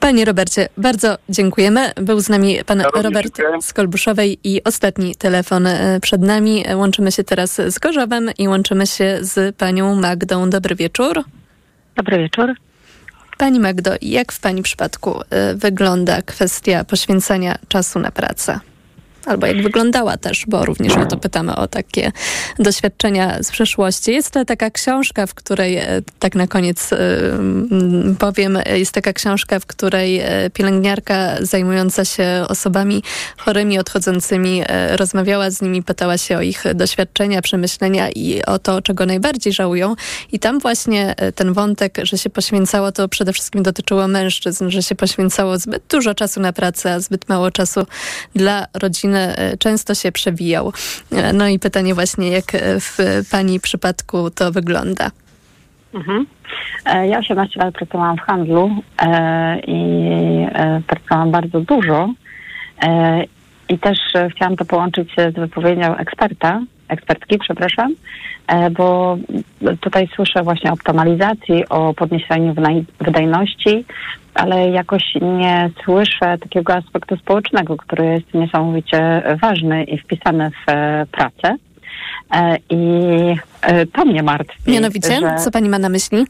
[0.00, 1.92] Panie Robercie, bardzo dziękujemy.
[1.96, 3.62] Był z nami pan Ja Robert dziękuję.
[3.62, 6.64] z Kolbuszowej i ostatni telefon e, przed nami.
[6.74, 10.50] Łączymy się teraz z Gorzowem i łączymy się z panią Magdą.
[10.50, 11.22] Dobry wieczór.
[11.96, 12.54] Dobry wieczór.
[13.38, 18.60] Pani Magdo, jak w pani przypadku e, wygląda kwestia poświęcania czasu na pracę?
[19.26, 22.12] Albo jak wyglądała też, bo również o to pytamy, o takie
[22.58, 24.12] doświadczenia z przeszłości.
[24.12, 26.98] Jest to taka książka, w której, e, tak na koniec e,
[28.18, 33.02] powiem, jest taka książka, w której e, pielęgniarka zajmująca się osobami
[33.36, 39.06] chorymi, odchodzącymi, rozmawiała z nimi, pytała się o ich doświadczenia, przemyślenia i o to, czego
[39.06, 39.94] najbardziej żałują.
[40.32, 44.94] I tam właśnie ten wątek, że się poświęcało, to przede wszystkim dotyczyło mężczyzn, że się
[44.94, 47.86] poświęcało zbyt dużo czasu na pracę, a zbyt mało czasu
[48.34, 49.15] dla rodziny
[49.58, 50.72] często się przewijał.
[51.12, 52.44] E, no i pytanie właśnie, jak
[52.80, 55.10] w Pani przypadku to wygląda?
[55.94, 56.26] Mhm.
[56.86, 58.70] E, ja 18 lat pracowałam w handlu
[59.02, 59.82] e, i
[60.52, 62.08] e, pracowałam bardzo dużo.
[62.82, 63.24] E,
[63.68, 63.98] I też
[64.30, 67.94] chciałam to połączyć z wypowiedzią eksperta, ekspertki, przepraszam,
[68.70, 69.18] bo
[69.80, 72.54] tutaj słyszę właśnie o optymalizacji, o podniesieniu
[73.00, 73.84] wydajności,
[74.36, 81.06] ale jakoś nie słyszę takiego aspektu społecznego, który jest niesamowicie ważny i wpisany w e,
[81.12, 81.56] pracę.
[82.34, 82.80] E, I
[83.62, 84.70] e, to mnie martwi.
[84.70, 86.26] Mianowicie, że, co pani ma na myśli?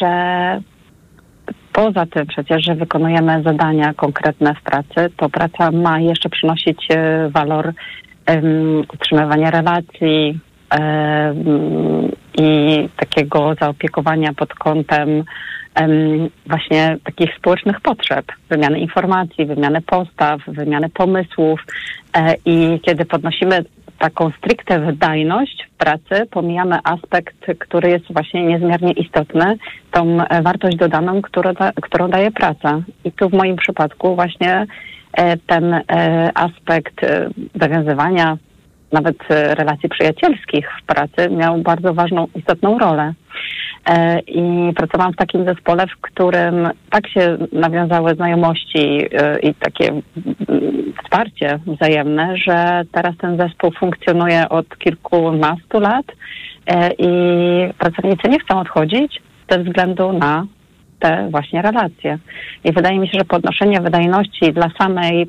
[0.00, 0.60] Że
[1.72, 6.88] poza tym przecież, że wykonujemy zadania konkretne w pracy, to praca ma jeszcze przynosić
[7.30, 7.72] walor
[8.28, 10.40] um, utrzymywania relacji
[10.80, 15.24] um, i takiego zaopiekowania pod kątem
[16.46, 21.60] właśnie takich społecznych potrzeb, wymiany informacji, wymiany postaw, wymiany pomysłów
[22.16, 23.64] e, i kiedy podnosimy
[23.98, 29.56] taką stricte wydajność w pracy, pomijamy aspekt, który jest właśnie niezmiernie istotny,
[29.90, 32.82] tą wartość dodaną, którą, da, którą daje praca.
[33.04, 34.66] I tu w moim przypadku właśnie
[35.46, 35.80] ten
[36.34, 37.00] aspekt
[37.60, 38.38] zawiązywania
[38.92, 43.14] nawet relacji przyjacielskich w pracy miał bardzo ważną, istotną rolę.
[43.86, 50.02] E, I pracowałam w takim zespole, w którym tak się nawiązały znajomości e, i takie
[51.02, 56.06] wsparcie wzajemne, że teraz ten zespół funkcjonuje od kilkunastu lat
[56.66, 57.08] e, i
[57.78, 60.46] pracownicy nie chcą odchodzić ze względu na
[61.02, 62.18] te właśnie relacje.
[62.64, 65.28] I wydaje mi się, że podnoszenie wydajności dla samej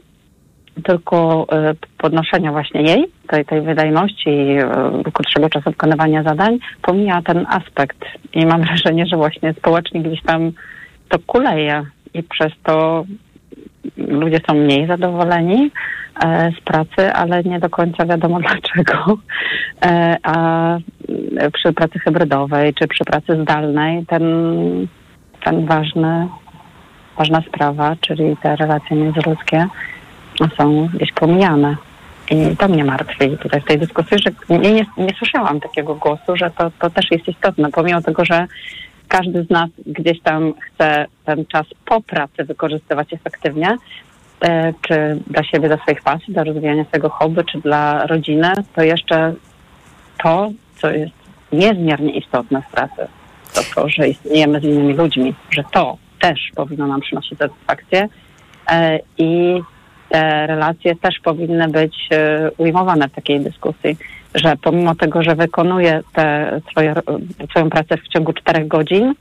[0.83, 4.65] tylko e, podnoszenia właśnie jej, tej, tej wydajności i e,
[5.13, 8.05] krótszego czasu wykonywania zadań, pomija ten aspekt.
[8.33, 10.51] I mam wrażenie, że właśnie społecznie gdzieś tam
[11.09, 13.05] to kuleje i przez to
[13.97, 15.71] ludzie są mniej zadowoleni
[16.25, 19.17] e, z pracy, ale nie do końca wiadomo dlaczego.
[20.23, 20.77] A
[21.53, 24.23] przy pracy hybrydowej czy przy pracy zdalnej ten,
[25.43, 26.27] ten ważny,
[27.17, 29.67] ważna sprawa, czyli te relacje międzyludzkie,
[30.57, 31.75] są gdzieś pomijane.
[32.31, 36.35] I to mnie martwi tutaj w tej dyskusji, że nie, nie, nie słyszałam takiego głosu,
[36.35, 38.47] że to, to też jest istotne, pomimo tego, że
[39.07, 43.77] każdy z nas gdzieś tam chce ten czas po pracy wykorzystywać efektywnie,
[44.41, 48.83] e, czy dla siebie, dla swoich pasji, dla rozwijania swojego hobby, czy dla rodziny, to
[48.83, 49.33] jeszcze
[50.23, 51.13] to, co jest
[51.51, 53.07] niezmiernie istotne w pracy,
[53.53, 58.07] to to, że istniejemy z innymi ludźmi, że to też powinno nam przynosić satysfakcję
[58.69, 59.61] e, i
[60.09, 63.97] te relacje też powinny być e, ujmowane w takiej dyskusji,
[64.35, 66.93] że pomimo tego, że wykonuje te swoje,
[67.49, 69.13] swoją pracę w ciągu czterech godzin,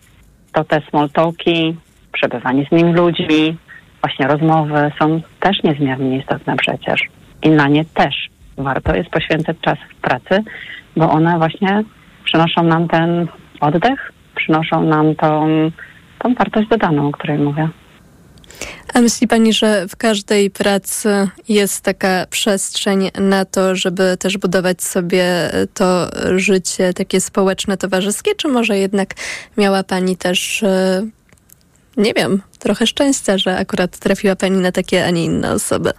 [0.52, 1.76] to te small talki,
[2.12, 3.56] przebywanie z innymi ludźmi,
[4.00, 7.00] właśnie rozmowy są też niezmiernie istotne przecież.
[7.42, 10.44] I na nie też warto jest poświęcać czas w pracy,
[10.96, 11.84] bo one właśnie
[12.24, 13.26] przynoszą nam ten
[13.60, 15.48] oddech, przynoszą nam tą,
[16.18, 17.68] tą wartość dodaną, o której mówię.
[18.94, 24.82] A myśli Pani, że w każdej pracy jest taka przestrzeń na to, żeby też budować
[24.82, 25.24] sobie
[25.74, 29.08] to życie takie społeczne, towarzyskie, czy może jednak
[29.56, 31.06] miała Pani też, e,
[31.96, 35.92] nie wiem, trochę szczęścia, że akurat trafiła Pani na takie, a nie inne osoby?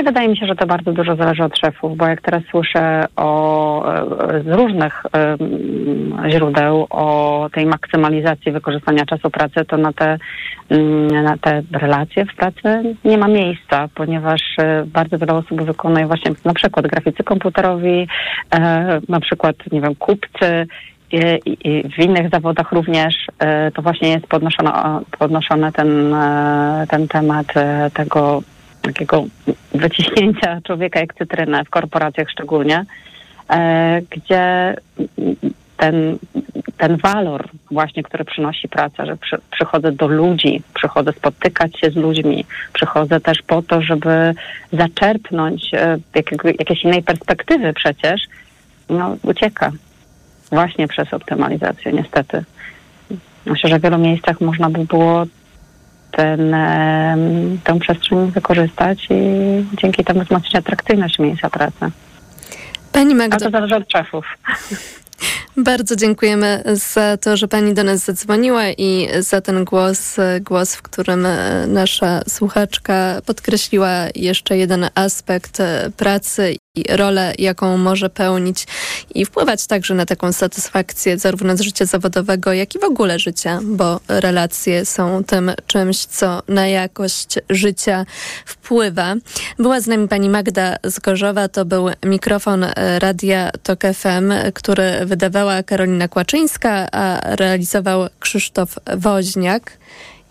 [0.00, 3.04] To wydaje mi się, że to bardzo dużo zależy od szefów, bo jak teraz słyszę
[3.16, 3.92] o,
[4.44, 5.02] z różnych
[6.28, 10.18] źródeł o tej maksymalizacji wykorzystania czasu pracy, to na te,
[10.70, 16.06] um, na te relacje w pracy nie ma miejsca, ponieważ e, bardzo wiele osób wykonuje
[16.06, 18.08] właśnie na przykład graficy komputerowi,
[18.54, 20.66] e, na przykład, nie wiem, kupcy,
[21.12, 24.70] i, w innych zawodach również e, to właśnie jest podnoszony,
[25.18, 26.14] podnoszony ten,
[26.88, 27.46] ten temat
[27.94, 28.42] tego
[28.82, 29.24] takiego
[29.74, 32.84] wyciśnięcia człowieka jak cytrynę, w korporacjach szczególnie,
[33.50, 34.74] e, gdzie
[35.76, 36.18] ten,
[36.76, 41.96] ten walor właśnie, który przynosi praca, że przy, przychodzę do ludzi, przychodzę spotykać się z
[41.96, 44.34] ludźmi, przychodzę też po to, żeby
[44.72, 48.20] zaczerpnąć e, jakiego, jakiejś innej perspektywy przecież,
[48.88, 49.72] no ucieka
[50.52, 52.44] właśnie przez optymalizację niestety.
[53.46, 55.26] Myślę, że w wielu miejscach można by było
[56.10, 56.56] ten,
[57.64, 61.90] tę przestrzeń wykorzystać i dzięki temu wzmocnić atrakcyjność miejsca pracy.
[62.92, 63.36] Pani Magdo.
[63.36, 64.26] A to zależy od szefów.
[65.56, 70.82] Bardzo dziękujemy za to, że pani do nas zadzwoniła i za ten głos, głos, w
[70.82, 71.26] którym
[71.66, 75.58] nasza słuchaczka podkreśliła jeszcze jeden aspekt
[75.96, 78.66] pracy i rolę, jaką może pełnić
[79.14, 83.60] i wpływać także na taką satysfakcję zarówno z życia zawodowego, jak i w ogóle życia,
[83.62, 88.06] bo relacje są tym czymś, co na jakość życia
[88.44, 89.14] wpływa.
[89.58, 92.66] Była z nami pani Magda Zgorzowa, to był mikrofon
[92.98, 99.72] Radia Tok FM, który wydawała Karolina Kłaczyńska, a realizował Krzysztof Woźniak.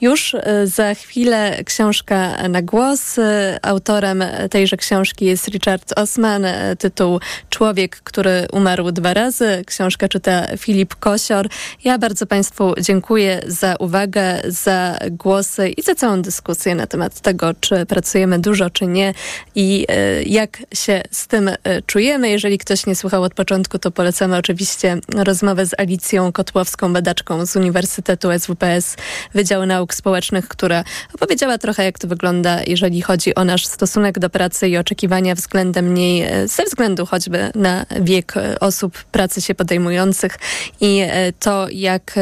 [0.01, 3.19] Już e, za chwilę książka na głos.
[3.19, 6.45] E, autorem tejże książki jest Richard Osman.
[6.45, 9.63] E, tytuł Człowiek, który umarł dwa razy.
[9.65, 11.49] Książkę czyta Filip Kosior.
[11.83, 17.53] Ja bardzo Państwu dziękuję za uwagę, za głosy i za całą dyskusję na temat tego,
[17.59, 19.13] czy pracujemy dużo, czy nie
[19.55, 19.87] i
[20.25, 21.49] jak się z tym
[21.85, 22.29] czujemy.
[22.29, 27.55] Jeżeli ktoś nie słuchał od początku, to polecamy oczywiście rozmowę z Alicją Kotłowską, badaczką z
[27.55, 28.95] Uniwersytetu SWPS
[29.33, 34.19] Wydziału Nauk Nauk Społecznych, która opowiedziała trochę, jak to wygląda, jeżeli chodzi o nasz stosunek
[34.19, 39.41] do pracy i oczekiwania względem niej, e, ze względu choćby na wiek e, osób pracy
[39.41, 40.37] się podejmujących
[40.81, 42.15] i e, to, jak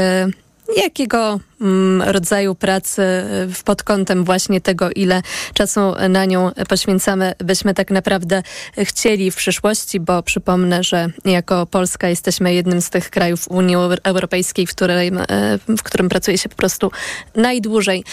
[0.75, 5.21] jakiego mm, rodzaju pracy y, pod kątem właśnie tego, ile
[5.53, 8.43] czasu na nią poświęcamy, byśmy tak naprawdę
[8.77, 14.67] chcieli w przyszłości, bo przypomnę, że jako Polska jesteśmy jednym z tych krajów Unii Europejskiej,
[14.67, 15.19] w którym,
[15.67, 16.91] w którym pracuje się po prostu
[17.35, 18.03] najdłużej.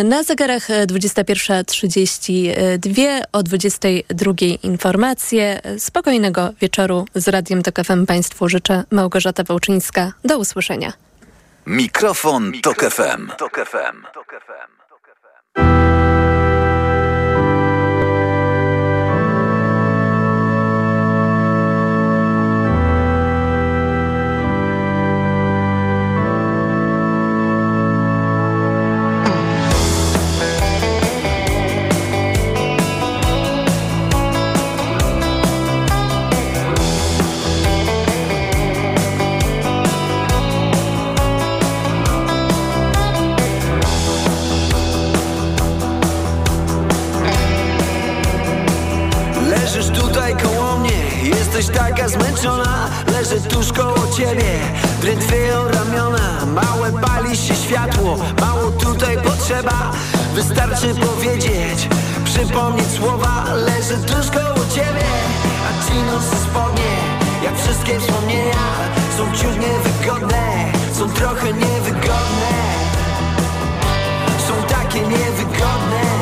[0.00, 5.60] Y, na zegarach 21.32 o 22.00 informacje.
[5.78, 10.12] Spokojnego wieczoru z Radiem TOK FM Państwu życzę Małgorzata Wołczyńska.
[10.24, 11.09] Do usłyszenia.
[11.70, 13.30] Mikrofon, Mikrofon Tok FM.
[13.36, 13.96] Tok FM.
[51.22, 54.58] Jesteś taka zmęczona, leżę tuż koło ciebie.
[55.00, 58.18] Drętwieją ramiona, małe pali się światło.
[58.40, 59.92] Mało tutaj potrzeba,
[60.34, 61.88] wystarczy powiedzieć
[62.24, 65.06] Przypomnieć słowa, leżę tuż koło ciebie.
[65.66, 66.92] A ci nosy spodnie,
[67.44, 68.64] jak wszystkie wspomnienia
[69.16, 72.50] Są ciut niewygodne, są trochę niewygodne.
[74.48, 76.20] Są takie niewygodne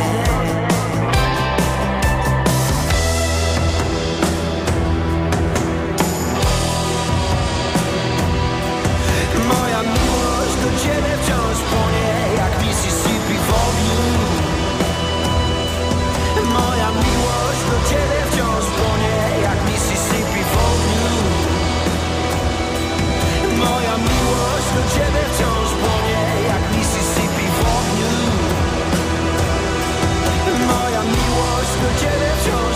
[32.09, 32.68] get it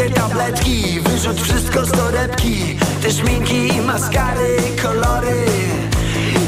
[0.00, 2.76] wszystkie tabletki Wyrzuć wszystko z torebki.
[3.02, 5.44] Te szminki, maskary, kolory.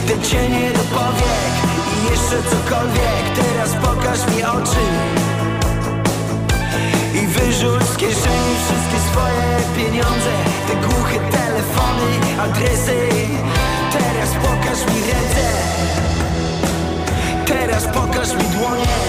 [0.07, 1.53] Te cienie do powiek
[1.93, 3.25] I jeszcze cokolwiek.
[3.37, 4.87] Teraz pokaż mi oczy.
[7.15, 10.33] I wyrzuć z kieszeni wszystkie swoje pieniądze.
[10.69, 13.09] Te głuche telefony, adresy.
[13.93, 15.47] Teraz pokaż mi ręce.
[17.47, 19.02] Teraz pokaż mi dłonie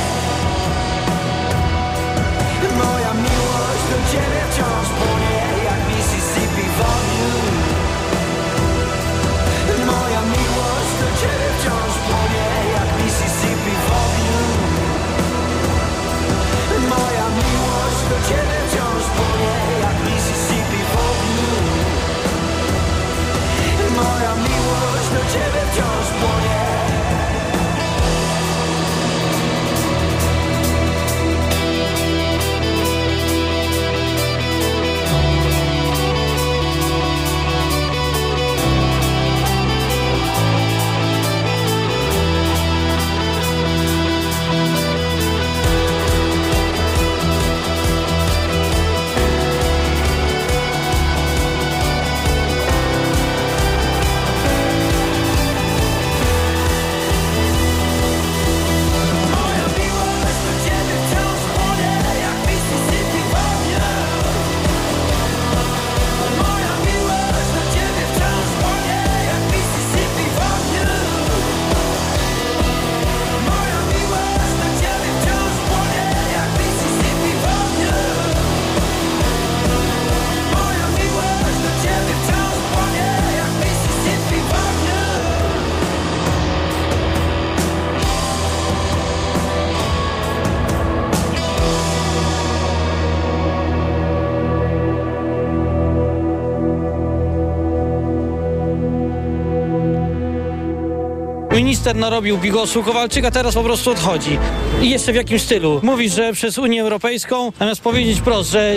[101.83, 104.37] minister narobił bigosu, Kowalczyk, a teraz po prostu odchodzi.
[104.81, 105.79] I jeszcze w jakim stylu?
[105.83, 108.75] Mówi, że przez Unię Europejską, zamiast powiedzieć wprost, że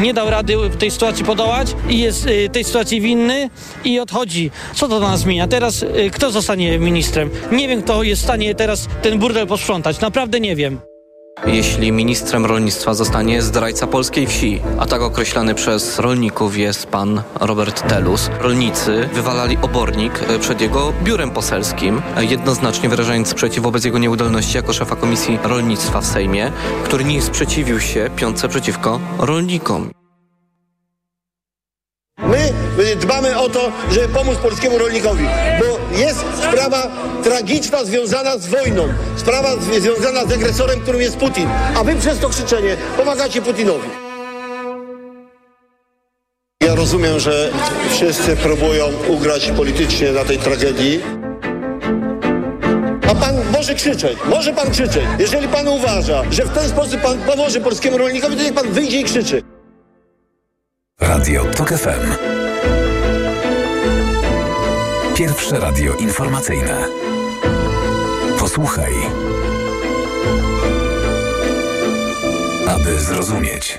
[0.00, 3.50] nie dał rady w tej sytuacji podołać i jest y, tej sytuacji winny
[3.84, 4.50] i odchodzi.
[4.74, 5.48] Co to nas zmienia?
[5.48, 7.30] Teraz y, kto zostanie ministrem?
[7.52, 10.00] Nie wiem, kto jest w stanie teraz ten burdel posprzątać.
[10.00, 10.95] Naprawdę nie wiem.
[11.44, 17.88] Jeśli ministrem rolnictwa zostanie zdrajca polskiej wsi, a tak określany przez rolników jest pan Robert
[17.88, 23.98] Telus, rolnicy wywalali obornik e, przed jego biurem poselskim, e, jednoznacznie wyrażając sprzeciw wobec jego
[23.98, 26.52] nieudolności jako szefa Komisji Rolnictwa w Sejmie,
[26.84, 29.90] który nie sprzeciwił się piątce przeciwko rolnikom.
[32.76, 35.24] My dbamy o to, żeby pomóc polskiemu rolnikowi,
[35.60, 36.88] bo jest sprawa
[37.22, 39.48] tragiczna związana z wojną, sprawa
[39.80, 43.88] związana z agresorem, którym jest Putin, a wy przez to krzyczenie pomagacie Putinowi.
[46.62, 47.50] Ja rozumiem, że
[47.90, 51.00] wszyscy próbują ugrać politycznie na tej tragedii.
[53.10, 55.04] A pan może krzyczeć, może pan krzyczeć.
[55.18, 59.00] Jeżeli pan uważa, że w ten sposób pan pomoże polskiemu rolnikowi, to niech pan wyjdzie
[59.00, 59.42] i krzyczy.
[61.00, 62.35] Radio TOK FM.
[65.16, 66.84] Pierwsze radio informacyjne.
[68.38, 68.92] Posłuchaj.
[72.68, 73.78] Aby zrozumieć.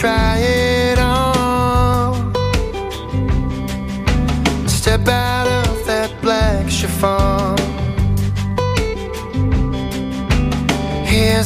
[0.00, 0.89] Try it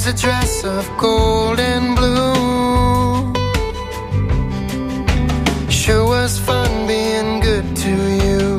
[0.07, 3.33] A dress of gold and blue.
[5.71, 8.57] Sure was fun being good to you.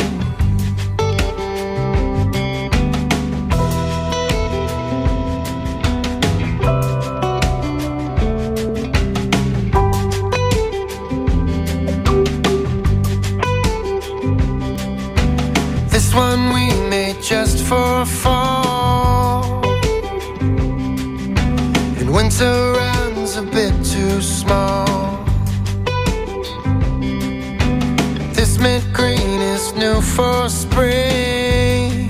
[15.91, 18.05] This one we made just for a
[22.37, 22.75] Winter
[23.37, 24.85] a bit too small.
[28.33, 32.09] This mint green is new for spring.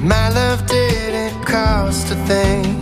[0.00, 2.80] My love didn't cost a thing.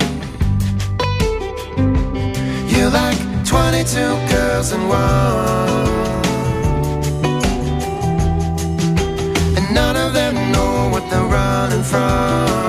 [2.68, 3.98] You're like 22
[4.30, 5.82] girls in one.
[9.56, 12.61] And none of them know what they're running from.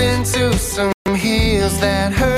[0.00, 2.29] Into some heels that hurt.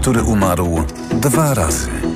[0.00, 2.09] Który umarł dwa razy.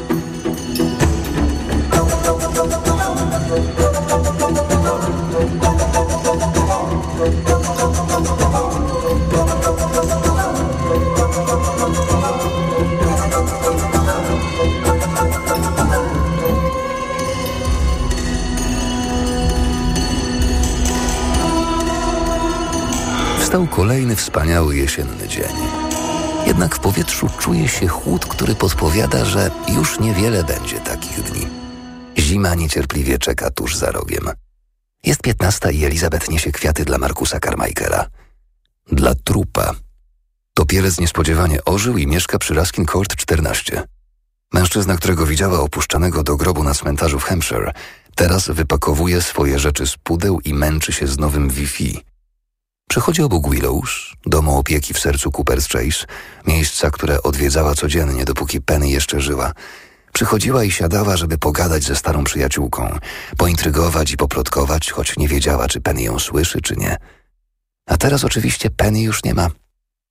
[26.85, 31.47] Powietrzu czuje się chłód, który podpowiada, że już niewiele będzie takich dni.
[32.19, 34.31] Zima niecierpliwie czeka tuż za rogiem.
[35.05, 38.07] Jest piętnasta i Elizabeth niesie kwiaty dla Markusa Carmichaela.
[38.93, 39.75] Dla trupa.
[40.55, 43.83] Topielec niespodziewanie ożył i mieszka przy Ruskin Court 14.
[44.53, 47.73] Mężczyzna, którego widziała opuszczanego do grobu na cmentarzu w Hampshire,
[48.15, 52.14] teraz wypakowuje swoje rzeczy z pudeł i męczy się z nowym Wi-Fi.
[52.89, 53.91] Przychodzi obok Willows,
[54.27, 56.07] domu opieki w sercu Cooper's Chase,
[56.47, 59.53] miejsca, które odwiedzała codziennie, dopóki Penny jeszcze żyła.
[60.13, 62.99] Przychodziła i siadała, żeby pogadać ze starą przyjaciółką,
[63.37, 66.97] pointrygować i poplotkować, choć nie wiedziała, czy Penny ją słyszy, czy nie.
[67.87, 69.51] A teraz oczywiście Penny już nie ma.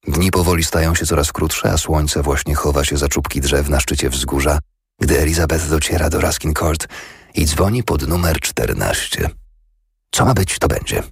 [0.07, 3.79] Dni powoli stają się coraz krótsze, a słońce właśnie chowa się za czubki drzew na
[3.79, 4.59] szczycie wzgórza,
[4.99, 6.87] gdy Elizabeth dociera do Ruskin Court
[7.33, 9.29] i dzwoni pod numer 14.
[10.11, 11.03] Co ma być, to będzie.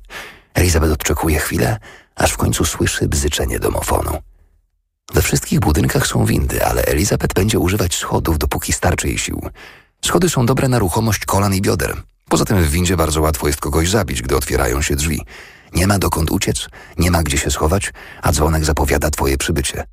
[0.53, 1.77] Elizabeth odczekuje chwilę,
[2.15, 4.17] aż w końcu słyszy bzyczenie domofonu.
[5.13, 9.49] We wszystkich budynkach są windy, ale Elizabeth będzie używać schodów, dopóki starczy jej sił.
[10.05, 11.97] Schody są dobre na ruchomość kolan i bioder.
[12.29, 15.21] Poza tym w windzie bardzo łatwo jest kogoś zabić, gdy otwierają się drzwi.
[15.73, 19.83] Nie ma dokąd uciec, nie ma gdzie się schować, a dzwonek zapowiada twoje przybycie.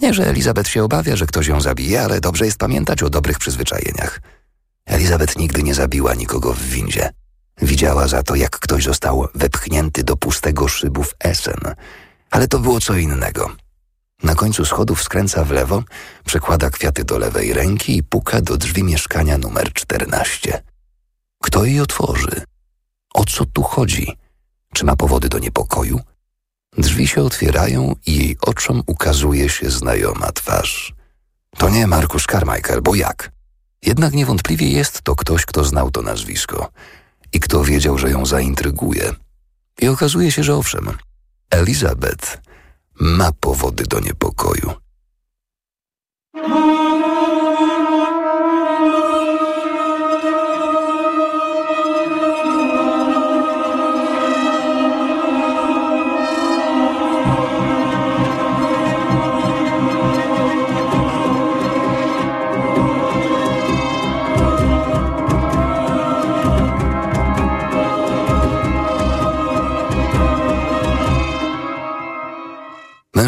[0.00, 3.38] Nie, że Elizabeth się obawia, że ktoś ją zabije, ale dobrze jest pamiętać o dobrych
[3.38, 4.20] przyzwyczajeniach.
[4.86, 7.10] Elizabeth nigdy nie zabiła nikogo w windzie.
[7.62, 11.60] Widziała za to, jak ktoś został wepchnięty do pustego szybu w Essen.
[12.30, 13.50] Ale to było co innego.
[14.22, 15.82] Na końcu schodów skręca w lewo,
[16.24, 20.62] przekłada kwiaty do lewej ręki i puka do drzwi mieszkania numer 14.
[21.42, 22.42] Kto jej otworzy?
[23.14, 24.16] O co tu chodzi?
[24.74, 26.00] Czy ma powody do niepokoju?
[26.78, 30.94] Drzwi się otwierają i jej oczom ukazuje się znajoma twarz.
[31.58, 33.30] To nie Markus Carmichael, bo jak?
[33.82, 36.70] Jednak niewątpliwie jest to ktoś, kto znał to nazwisko
[37.36, 39.12] i kto wiedział, że ją zaintryguje.
[39.80, 40.88] I okazuje się, że owszem,
[41.50, 42.40] Elizabeth
[43.00, 44.72] ma powody do niepokoju.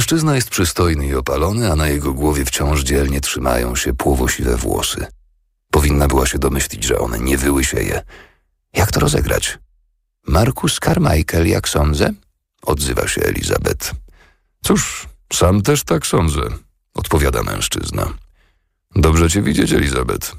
[0.08, 5.06] Mężczyzna jest przystojny i opalony, a na jego głowie wciąż dzielnie trzymają się płowosiwe włosy.
[5.70, 8.02] Powinna była się domyślić, że one nie wyłysieje.
[8.74, 9.58] Jak to rozegrać?
[10.26, 12.10] Markus Carmichael, jak sądzę?
[12.62, 13.94] Odzywa się Elizabeth.
[14.64, 16.40] Cóż, sam też tak sądzę,
[16.94, 18.12] odpowiada mężczyzna.
[18.96, 20.30] Dobrze cię widzieć, Elizabeth.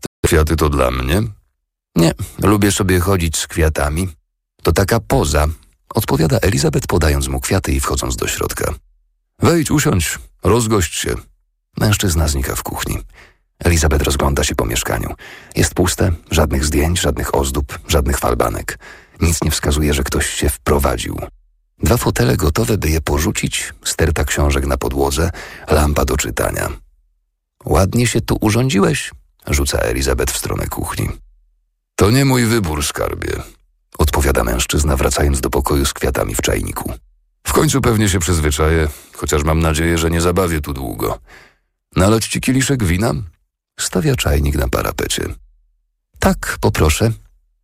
[0.00, 1.22] Te kwiaty to dla mnie?
[1.96, 2.12] Nie,
[2.42, 4.08] lubię sobie chodzić z kwiatami.
[4.62, 5.46] To taka poza,
[5.94, 8.74] odpowiada Elizabeth, podając mu kwiaty i wchodząc do środka.
[9.42, 11.14] Wejdź, usiądź, rozgość się.
[11.80, 12.98] Mężczyzna znika w kuchni.
[13.58, 15.14] Elizabeth rozgląda się po mieszkaniu.
[15.56, 18.78] Jest puste, żadnych zdjęć, żadnych ozdób, żadnych falbanek.
[19.20, 21.18] Nic nie wskazuje, że ktoś się wprowadził.
[21.78, 25.30] Dwa fotele gotowe, by je porzucić, sterta książek na podłodze,
[25.70, 26.68] lampa do czytania.
[27.64, 29.10] Ładnie się tu urządziłeś,
[29.46, 31.08] rzuca Elizabeth w stronę kuchni.
[31.96, 33.42] To nie mój wybór, skarbie,
[33.98, 36.92] odpowiada mężczyzna, wracając do pokoju z kwiatami w czajniku.
[37.46, 41.18] W końcu pewnie się przyzwyczaję, chociaż mam nadzieję, że nie zabawię tu długo.
[41.96, 43.12] Nalać ci kieliszek wina?
[43.80, 45.24] Stawia czajnik na parapecie.
[46.18, 47.12] Tak, poproszę,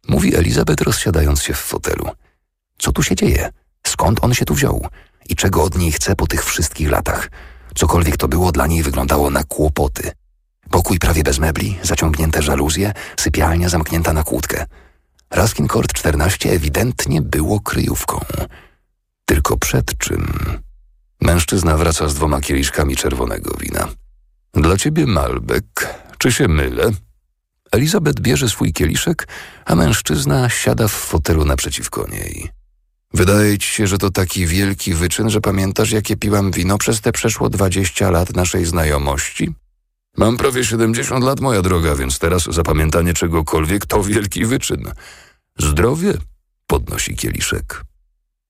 [0.08, 2.10] mówi Elizabeth, rozsiadając się w fotelu.
[2.78, 3.50] Co tu się dzieje?
[3.86, 4.86] Skąd on się tu wziął?
[5.28, 7.30] I czego od niej chce po tych wszystkich latach?
[7.74, 10.12] Cokolwiek to było, dla niej wyglądało na kłopoty.
[10.70, 14.66] Pokój prawie bez mebli, zaciągnięte żaluzje, sypialnia zamknięta na kłódkę.
[15.30, 18.20] Raskin Court 14 ewidentnie było kryjówką.
[19.30, 20.32] Tylko przed czym?
[21.20, 23.88] Mężczyzna wraca z dwoma kieliszkami czerwonego wina.
[24.54, 25.64] Dla ciebie Malbec,
[26.18, 26.90] czy się mylę?
[27.72, 29.28] Elizabeth bierze swój kieliszek,
[29.64, 32.50] a mężczyzna siada w fotelu naprzeciwko niej.
[33.14, 37.12] Wydaje ci się, że to taki wielki wyczyn, że pamiętasz, jakie piłam wino przez te
[37.12, 39.54] przeszło dwadzieścia lat naszej znajomości?
[40.16, 44.92] Mam prawie 70 lat, moja droga, więc teraz zapamiętanie czegokolwiek to wielki wyczyn.
[45.58, 46.14] Zdrowie?
[46.66, 47.89] podnosi kieliszek.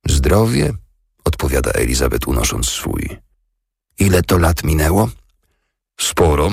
[0.09, 0.73] Zdrowie?
[1.25, 3.19] odpowiada Elizabeth unosząc swój.
[3.99, 5.09] Ile to lat minęło?
[6.01, 6.51] Sporo,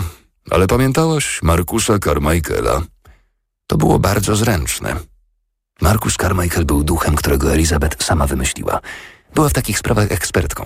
[0.52, 2.82] ale pamiętałaś Markusa Carmichaela?
[3.68, 4.95] To było bardzo zręczne.
[5.82, 8.80] Markus Carmichael był duchem, którego Elizabeth sama wymyśliła.
[9.34, 10.64] Była w takich sprawach ekspertką.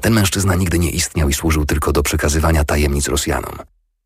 [0.00, 3.58] Ten mężczyzna nigdy nie istniał i służył tylko do przekazywania tajemnic Rosjanom.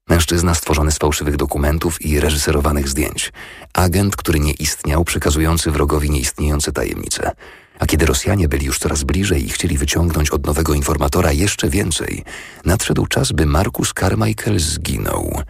[0.09, 3.33] Mężczyzna stworzony z fałszywych dokumentów i reżyserowanych zdjęć.
[3.75, 7.33] Agent, który nie istniał, przekazujący wrogowi nieistniejące tajemnice.
[7.81, 12.25] A kiedy Rosjanie byli już coraz bliżej i chcieli wyciągnąć od nowego informatora jeszcze więcej,
[12.65, 15.43] nadszedł czas, by Markus Carmichael zginął.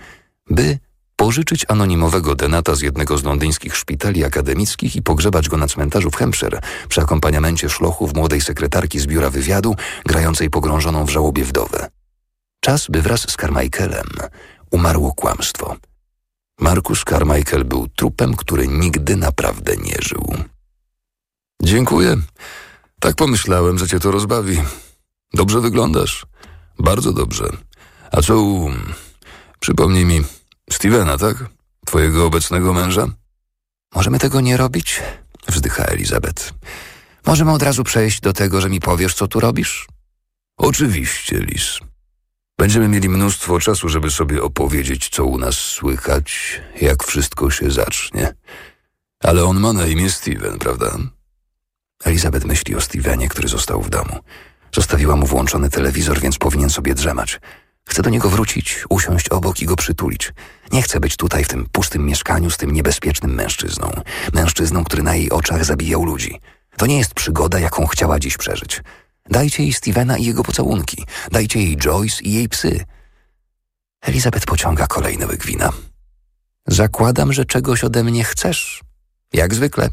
[0.50, 0.78] By
[1.16, 6.16] pożyczyć anonimowego denata z jednego z londyńskich szpitali akademickich i pogrzebać go na cmentarzu w
[6.16, 9.74] Hampshire przy akompaniamencie szlochów młodej sekretarki z biura wywiadu,
[10.06, 11.88] grającej pogrążoną w żałobie wdowę.
[12.60, 14.08] Czas, by wraz z Carmichaelem
[14.70, 15.76] umarło kłamstwo.
[16.60, 20.34] Markus Carmichael był trupem, który nigdy naprawdę nie żył.
[21.62, 22.16] Dziękuję.
[23.00, 24.62] Tak pomyślałem, że cię to rozbawi.
[25.34, 26.26] Dobrze wyglądasz.
[26.78, 27.44] Bardzo dobrze.
[28.12, 28.70] A co u...
[29.60, 30.22] Przypomnij mi,
[30.70, 31.36] Stevena, tak?
[31.86, 33.06] Twojego obecnego męża?
[33.94, 35.00] Możemy tego nie robić?
[35.48, 36.54] Wzdycha Elizabeth.
[37.26, 39.86] Możemy od razu przejść do tego, że mi powiesz, co tu robisz?
[40.56, 41.78] Oczywiście, Lis.
[42.58, 48.34] Będziemy mieli mnóstwo czasu, żeby sobie opowiedzieć, co u nas słychać, jak wszystko się zacznie.
[49.20, 50.98] Ale on ma na imię Steven, prawda?
[52.04, 54.18] Elizabeth myśli o Stevenie, który został w domu.
[54.74, 57.40] Zostawiła mu włączony telewizor, więc powinien sobie drzemać.
[57.88, 60.32] Chce do niego wrócić, usiąść obok i go przytulić.
[60.72, 63.90] Nie chce być tutaj w tym pustym mieszkaniu z tym niebezpiecznym mężczyzną.
[64.32, 66.40] Mężczyzną, który na jej oczach zabijał ludzi.
[66.76, 68.82] To nie jest przygoda, jaką chciała dziś przeżyć.
[69.30, 71.06] Dajcie jej Stevena i jego pocałunki.
[71.32, 72.84] Dajcie jej Joyce i jej psy.
[74.00, 75.72] Elizabeth pociąga kolejny łyk wina.
[76.66, 78.80] Zakładam, że czegoś ode mnie chcesz.
[79.32, 79.88] Jak zwykle.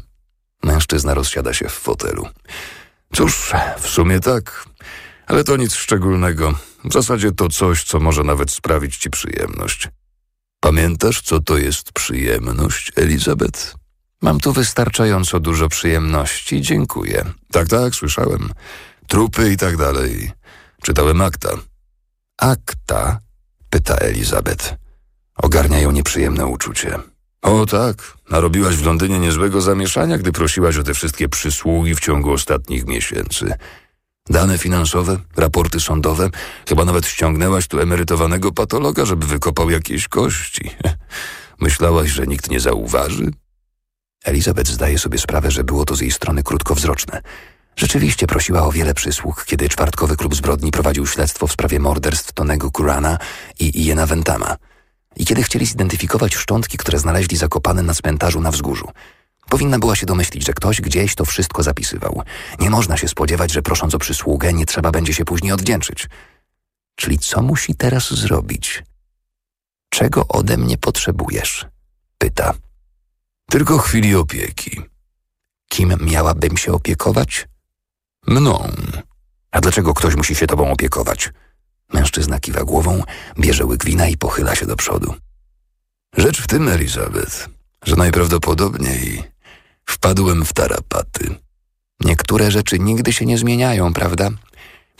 [0.62, 2.28] Mężczyzna rozsiada się w fotelu.
[3.14, 4.64] Cóż, w sumie tak,
[5.26, 6.54] ale to nic szczególnego.
[6.84, 9.88] W zasadzie to coś, co może nawet sprawić ci przyjemność.
[10.60, 13.74] Pamiętasz, co to jest przyjemność, Elizabeth?
[14.22, 17.24] Mam tu wystarczająco dużo przyjemności, dziękuję.
[17.52, 18.50] Tak, tak, słyszałem.
[19.06, 20.30] Trupy i tak dalej.
[20.82, 21.48] Czytałem akta.
[22.38, 23.20] Akta?
[23.70, 24.74] pyta Elizabeth.
[25.36, 26.98] Ogarnia ją nieprzyjemne uczucie.
[27.48, 32.32] O tak, narobiłaś w Londynie niezłego zamieszania, gdy prosiłaś o te wszystkie przysługi w ciągu
[32.32, 33.54] ostatnich miesięcy.
[34.30, 36.30] Dane finansowe, raporty sądowe,
[36.68, 40.70] chyba nawet ściągnęłaś tu emerytowanego patologa, żeby wykopał jakieś kości.
[41.60, 43.30] Myślałaś, że nikt nie zauważy?
[44.24, 47.22] Elizabeth zdaje sobie sprawę, że było to z jej strony krótkowzroczne.
[47.76, 52.70] Rzeczywiście prosiła o wiele przysług, kiedy czwartkowy klub zbrodni prowadził śledztwo w sprawie morderstw Tonego
[52.70, 53.18] Kurana
[53.60, 54.56] i Iena Ventama.
[55.18, 58.88] I kiedy chcieli zidentyfikować szczątki, które znaleźli zakopane na cmentarzu na wzgórzu.
[59.48, 62.22] Powinna była się domyślić, że ktoś gdzieś to wszystko zapisywał.
[62.60, 66.08] Nie można się spodziewać, że prosząc o przysługę nie trzeba będzie się później odwdzięczyć.
[66.94, 68.82] Czyli co musi teraz zrobić?
[69.88, 71.66] Czego ode mnie potrzebujesz?
[72.18, 72.54] Pyta.
[73.50, 74.80] Tylko chwili opieki.
[75.68, 77.48] Kim miałabym się opiekować?
[78.26, 78.72] Mną.
[79.50, 81.30] A dlaczego ktoś musi się tobą opiekować?
[81.92, 83.02] Mężczyzna kiwa głową,
[83.38, 85.14] bierze łyk wina i pochyla się do przodu.
[86.16, 87.48] Rzecz w tym, Elizabeth,
[87.84, 89.22] że najprawdopodobniej
[89.84, 91.34] wpadłem w tarapaty.
[92.00, 94.30] Niektóre rzeczy nigdy się nie zmieniają, prawda?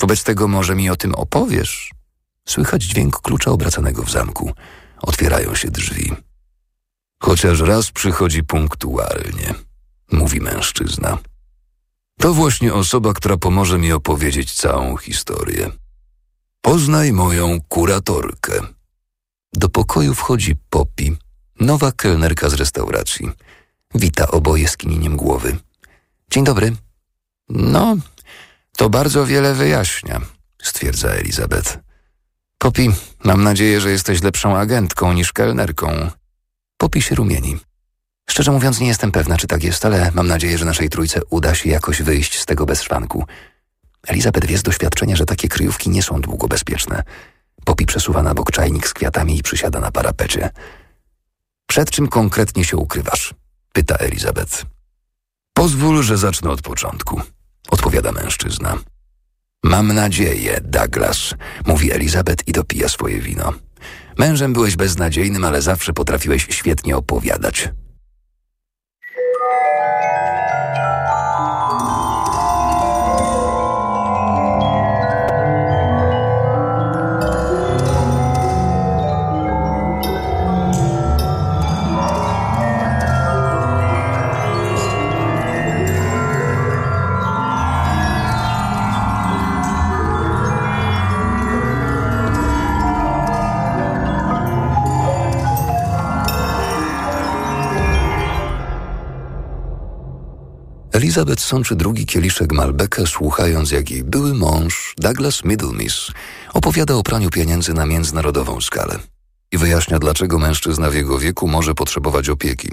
[0.01, 1.91] Wobec tego może mi o tym opowiesz.
[2.49, 4.53] Słychać dźwięk klucza obracanego w zamku.
[5.03, 6.13] Otwierają się drzwi.
[7.23, 9.55] Chociaż raz przychodzi punktualnie,
[10.13, 11.19] mówi mężczyzna.
[12.19, 15.71] To właśnie osoba, która pomoże mi opowiedzieć całą historię.
[16.61, 18.53] Poznaj moją kuratorkę.
[19.53, 21.17] Do pokoju wchodzi Poppy,
[21.61, 23.31] nowa kelnerka z restauracji.
[23.95, 25.57] Wita oboje skinieniem głowy.
[26.31, 26.77] Dzień dobry.
[27.49, 27.97] No,
[28.77, 30.21] to bardzo wiele wyjaśnia,
[30.63, 31.79] stwierdza Elizabeth.
[32.59, 32.87] Poppy,
[33.25, 36.11] mam nadzieję, że jesteś lepszą agentką niż kelnerką.
[36.77, 37.59] Poppy się rumieni.
[38.31, 41.55] Szczerze mówiąc, nie jestem pewna, czy tak jest, ale mam nadzieję, że naszej trójce uda
[41.55, 43.27] się jakoś wyjść z tego bez szwanku.
[44.07, 47.03] Elizabeth wie z doświadczenia, że takie kryjówki nie są długo bezpieczne.
[47.65, 50.51] Poppy przesuwa na bok czajnik z kwiatami i przysiada na parapecie.
[51.67, 53.35] Przed czym konkretnie się ukrywasz?
[53.73, 54.65] Pyta Elizabeth.
[55.53, 57.21] Pozwól, że zacznę od początku,
[57.71, 58.79] odpowiada mężczyzna.
[59.65, 61.35] Mam nadzieję, Douglas,
[61.67, 63.53] mówi Elizabeth i dopija swoje wino.
[64.19, 67.69] Mężem byłeś beznadziejnym, ale zawsze potrafiłeś świetnie opowiadać.
[101.19, 106.11] Elizabeth sączy drugi kieliszek Malbeka, słuchając jak jej były mąż, Douglas Middlemiss,
[106.55, 108.99] opowiada o praniu pieniędzy na międzynarodową skalę
[109.53, 112.69] i wyjaśnia, dlaczego mężczyzna w jego wieku może potrzebować opieki.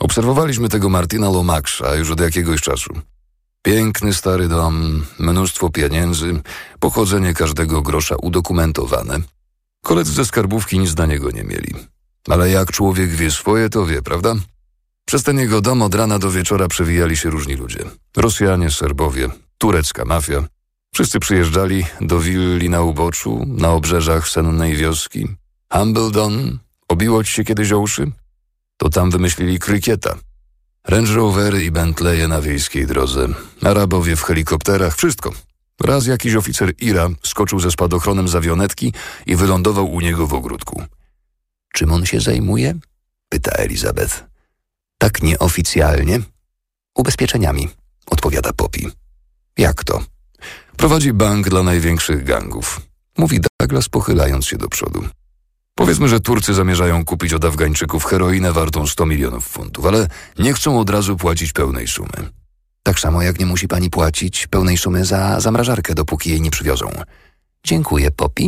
[0.00, 2.94] Obserwowaliśmy tego Martina Lomaxa już od jakiegoś czasu.
[3.62, 6.40] Piękny stary dom, mnóstwo pieniędzy,
[6.80, 9.18] pochodzenie każdego grosza udokumentowane.
[9.82, 11.74] Koledzy ze skarbówki nic na niego nie mieli.
[12.28, 14.34] Ale jak człowiek wie swoje, to wie, prawda?
[15.04, 17.84] Przez ten jego dom od rana do wieczora przewijali się różni ludzie.
[18.16, 19.28] Rosjanie, Serbowie,
[19.58, 20.44] turecka mafia.
[20.94, 25.28] Wszyscy przyjeżdżali do willi na uboczu, na obrzeżach sennej wioski.
[25.72, 28.12] Hambledon, obiło ci się kiedyś o uszy?
[28.76, 30.14] To tam wymyślili krykieta.
[30.88, 33.28] Range Rovery i Bentleye na wiejskiej drodze.
[33.62, 35.32] Arabowie w helikopterach, wszystko.
[35.80, 38.92] Raz jakiś oficer Ira skoczył ze spadochronem z awionetki
[39.26, 40.82] i wylądował u niego w ogródku.
[41.72, 42.74] Czym on się zajmuje?
[43.28, 44.33] pyta Elizabeth.
[45.04, 46.20] Tak nieoficjalnie?
[46.94, 47.68] Ubezpieczeniami,
[48.06, 48.80] odpowiada Poppy.
[49.58, 50.02] Jak to?
[50.76, 52.80] Prowadzi bank dla największych gangów,
[53.18, 55.04] mówi Douglas pochylając się do przodu.
[55.74, 60.80] Powiedzmy, że Turcy zamierzają kupić od Afgańczyków heroinę wartą 100 milionów funtów, ale nie chcą
[60.80, 62.30] od razu płacić pełnej sumy.
[62.82, 66.90] Tak samo jak nie musi pani płacić pełnej sumy za zamrażarkę, dopóki jej nie przywiozą.
[67.64, 68.42] Dziękuję, Poppy,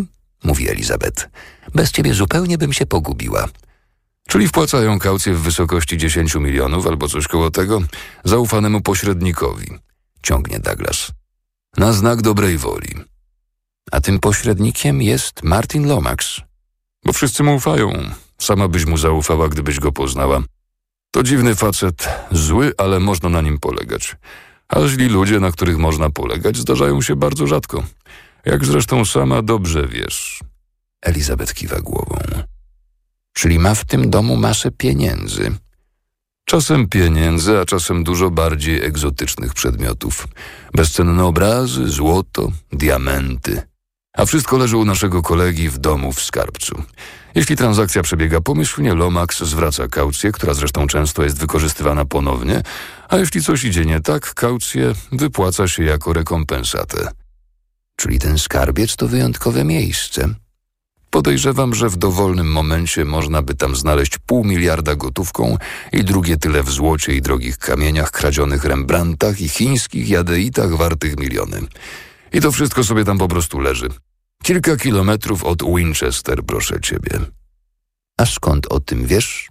[0.44, 1.28] mówi Elizabeth.
[1.74, 3.48] Bez ciebie zupełnie bym się pogubiła.
[4.28, 7.80] Czyli wpłacają kaucję w wysokości 10 milionów albo coś koło tego
[8.24, 9.66] zaufanemu pośrednikowi,
[10.22, 11.12] ciągnie Douglas.
[11.76, 12.94] Na znak dobrej woli.
[13.92, 16.40] A tym pośrednikiem jest Martin Lomax.
[17.04, 17.92] Bo wszyscy mu ufają.
[18.38, 20.42] Sama byś mu zaufała, gdybyś go poznała.
[21.10, 24.16] To dziwny facet, zły, ale można na nim polegać.
[24.68, 27.84] A źli ludzie, na których można polegać, zdarzają się bardzo rzadko.
[28.44, 30.40] Jak zresztą sama dobrze wiesz.
[31.02, 32.18] Elizabeth kiwa głową.
[33.38, 35.52] Czyli ma w tym domu masę pieniędzy.
[36.44, 40.28] Czasem pieniędzy, a czasem dużo bardziej egzotycznych przedmiotów.
[40.74, 43.62] Bezcenne obrazy, złoto, diamenty.
[44.16, 46.82] A wszystko leży u naszego kolegi w domu w skarbcu.
[47.34, 52.62] Jeśli transakcja przebiega pomyślnie, Lomax zwraca kaucję, która zresztą często jest wykorzystywana ponownie,
[53.08, 57.08] a jeśli coś idzie nie tak, kaucję wypłaca się jako rekompensatę.
[57.96, 60.34] Czyli ten skarbiec to wyjątkowe miejsce.
[61.16, 65.58] Podejrzewam, że w dowolnym momencie można by tam znaleźć pół miliarda gotówką
[65.92, 71.60] i drugie tyle w złocie i drogich kamieniach, kradzionych Rembrandtach i chińskich jadeitach wartych miliony.
[72.32, 73.88] I to wszystko sobie tam po prostu leży.
[74.42, 77.20] Kilka kilometrów od Winchester, proszę ciebie.
[78.16, 79.48] A skąd o tym wiesz?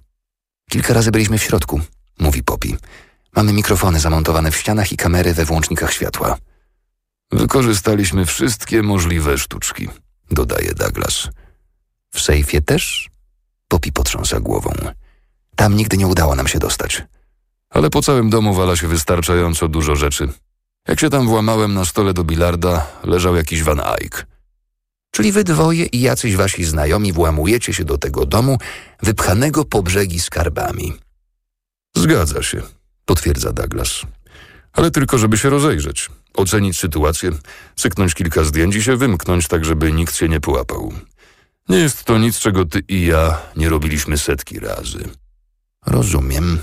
[0.70, 1.82] Kilka razy byliśmy w środku,
[2.20, 2.78] mówi Poppy.
[3.36, 6.38] Mamy mikrofony zamontowane w ścianach i kamery we włącznikach światła.
[7.32, 9.88] Wykorzystaliśmy wszystkie możliwe sztuczki,
[10.32, 11.30] dodaje Douglas.
[12.16, 13.10] W sejfie też?
[13.68, 14.72] Poppy potrząsa głową.
[15.56, 17.04] Tam nigdy nie udało nam się dostać.
[17.70, 20.30] Ale po całym domu wala się wystarczająco dużo rzeczy.
[20.88, 24.26] Jak się tam włamałem na stole do bilarda, leżał jakiś Van Eyck.
[25.12, 28.58] Czyli wy dwoje i jacyś wasi znajomi włamujecie się do tego domu,
[29.04, 30.94] wypchanego po brzegi skarbami.
[31.96, 32.62] Zgadza się,
[33.06, 34.02] potwierdza Douglas.
[34.74, 37.32] Ale tylko, żeby się rozejrzeć, ocenić sytuację,
[37.76, 40.94] cyknąć kilka zdjęć i się wymknąć tak, żeby nikt się nie połapał.
[41.70, 45.10] Nie jest to nic, czego ty i ja nie robiliśmy setki razy.
[45.86, 46.60] Rozumiem.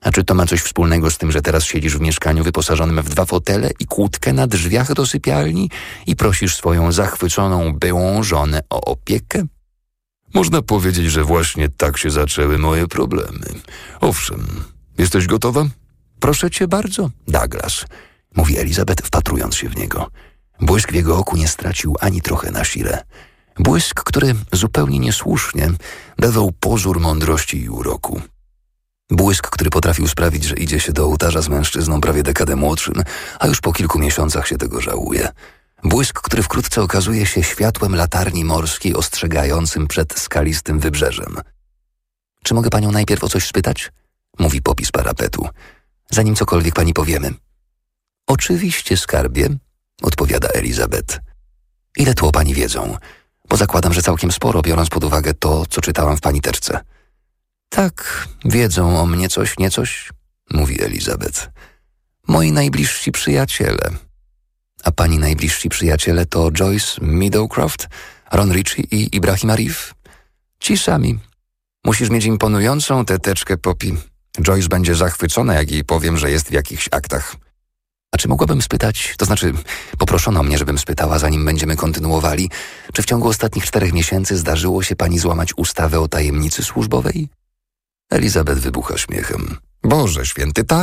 [0.00, 3.08] A czy to ma coś wspólnego z tym, że teraz siedzisz w mieszkaniu wyposażonym w
[3.08, 5.70] dwa fotele i kłódkę na drzwiach do sypialni
[6.06, 9.42] i prosisz swoją zachwyconą byłą żonę o opiekę?
[10.34, 13.46] Można powiedzieć, że właśnie tak się zaczęły moje problemy.
[14.00, 14.64] Owszem,
[14.98, 15.66] jesteś gotowa?
[16.20, 17.84] Proszę cię bardzo, Douglas,
[18.36, 20.10] mówi Elizabeth, wpatrując się w niego.
[20.60, 23.04] Błysk w jego oku nie stracił ani trochę na sile.
[23.58, 25.70] Błysk, który zupełnie niesłusznie
[26.18, 28.20] dawał pozór mądrości i uroku.
[29.10, 33.02] Błysk, który potrafił sprawić, że idzie się do ołtarza z mężczyzną prawie dekadę młodszym,
[33.38, 35.28] a już po kilku miesiącach się tego żałuje.
[35.84, 41.36] Błysk, który wkrótce okazuje się światłem latarni morskiej ostrzegającym przed skalistym wybrzeżem.
[42.42, 43.92] Czy mogę panią najpierw o coś spytać?
[44.38, 45.48] Mówi Poppy z parapetu.
[46.10, 47.34] Zanim cokolwiek pani powiemy.
[48.26, 49.48] Oczywiście, skarbie,
[50.02, 51.20] odpowiada Elizabeth.
[51.96, 52.96] Ile tło pani wiedzą?
[53.48, 56.80] Bo zakładam, że całkiem sporo, biorąc pod uwagę to, co czytałam w pani teczce.
[57.68, 60.10] Tak, wiedzą o mnie coś, nie coś,
[60.50, 61.50] mówi Elizabeth.
[62.28, 63.90] Moi najbliżsi przyjaciele.
[64.84, 67.88] A pani najbliżsi przyjaciele to Joyce Meadowcroft,
[68.32, 69.94] Ron Ritchie i Ibrahim Arif?
[70.58, 71.18] Ci sami.
[71.84, 73.96] Musisz mieć imponującą tę teczkę, Poppy.
[74.42, 77.36] Joyce będzie zachwycona, jak jej powiem, że jest w jakichś aktach.
[78.14, 79.52] A czy mogłabym spytać, to znaczy
[79.98, 82.50] poproszono mnie, żebym spytała, zanim będziemy kontynuowali,
[82.92, 87.28] czy w ciągu ostatnich czterech miesięcy zdarzyło się pani złamać ustawę o tajemnicy służbowej?
[88.10, 89.56] Elizabeth wybucha śmiechem.
[89.84, 90.76] Boże święty, tak,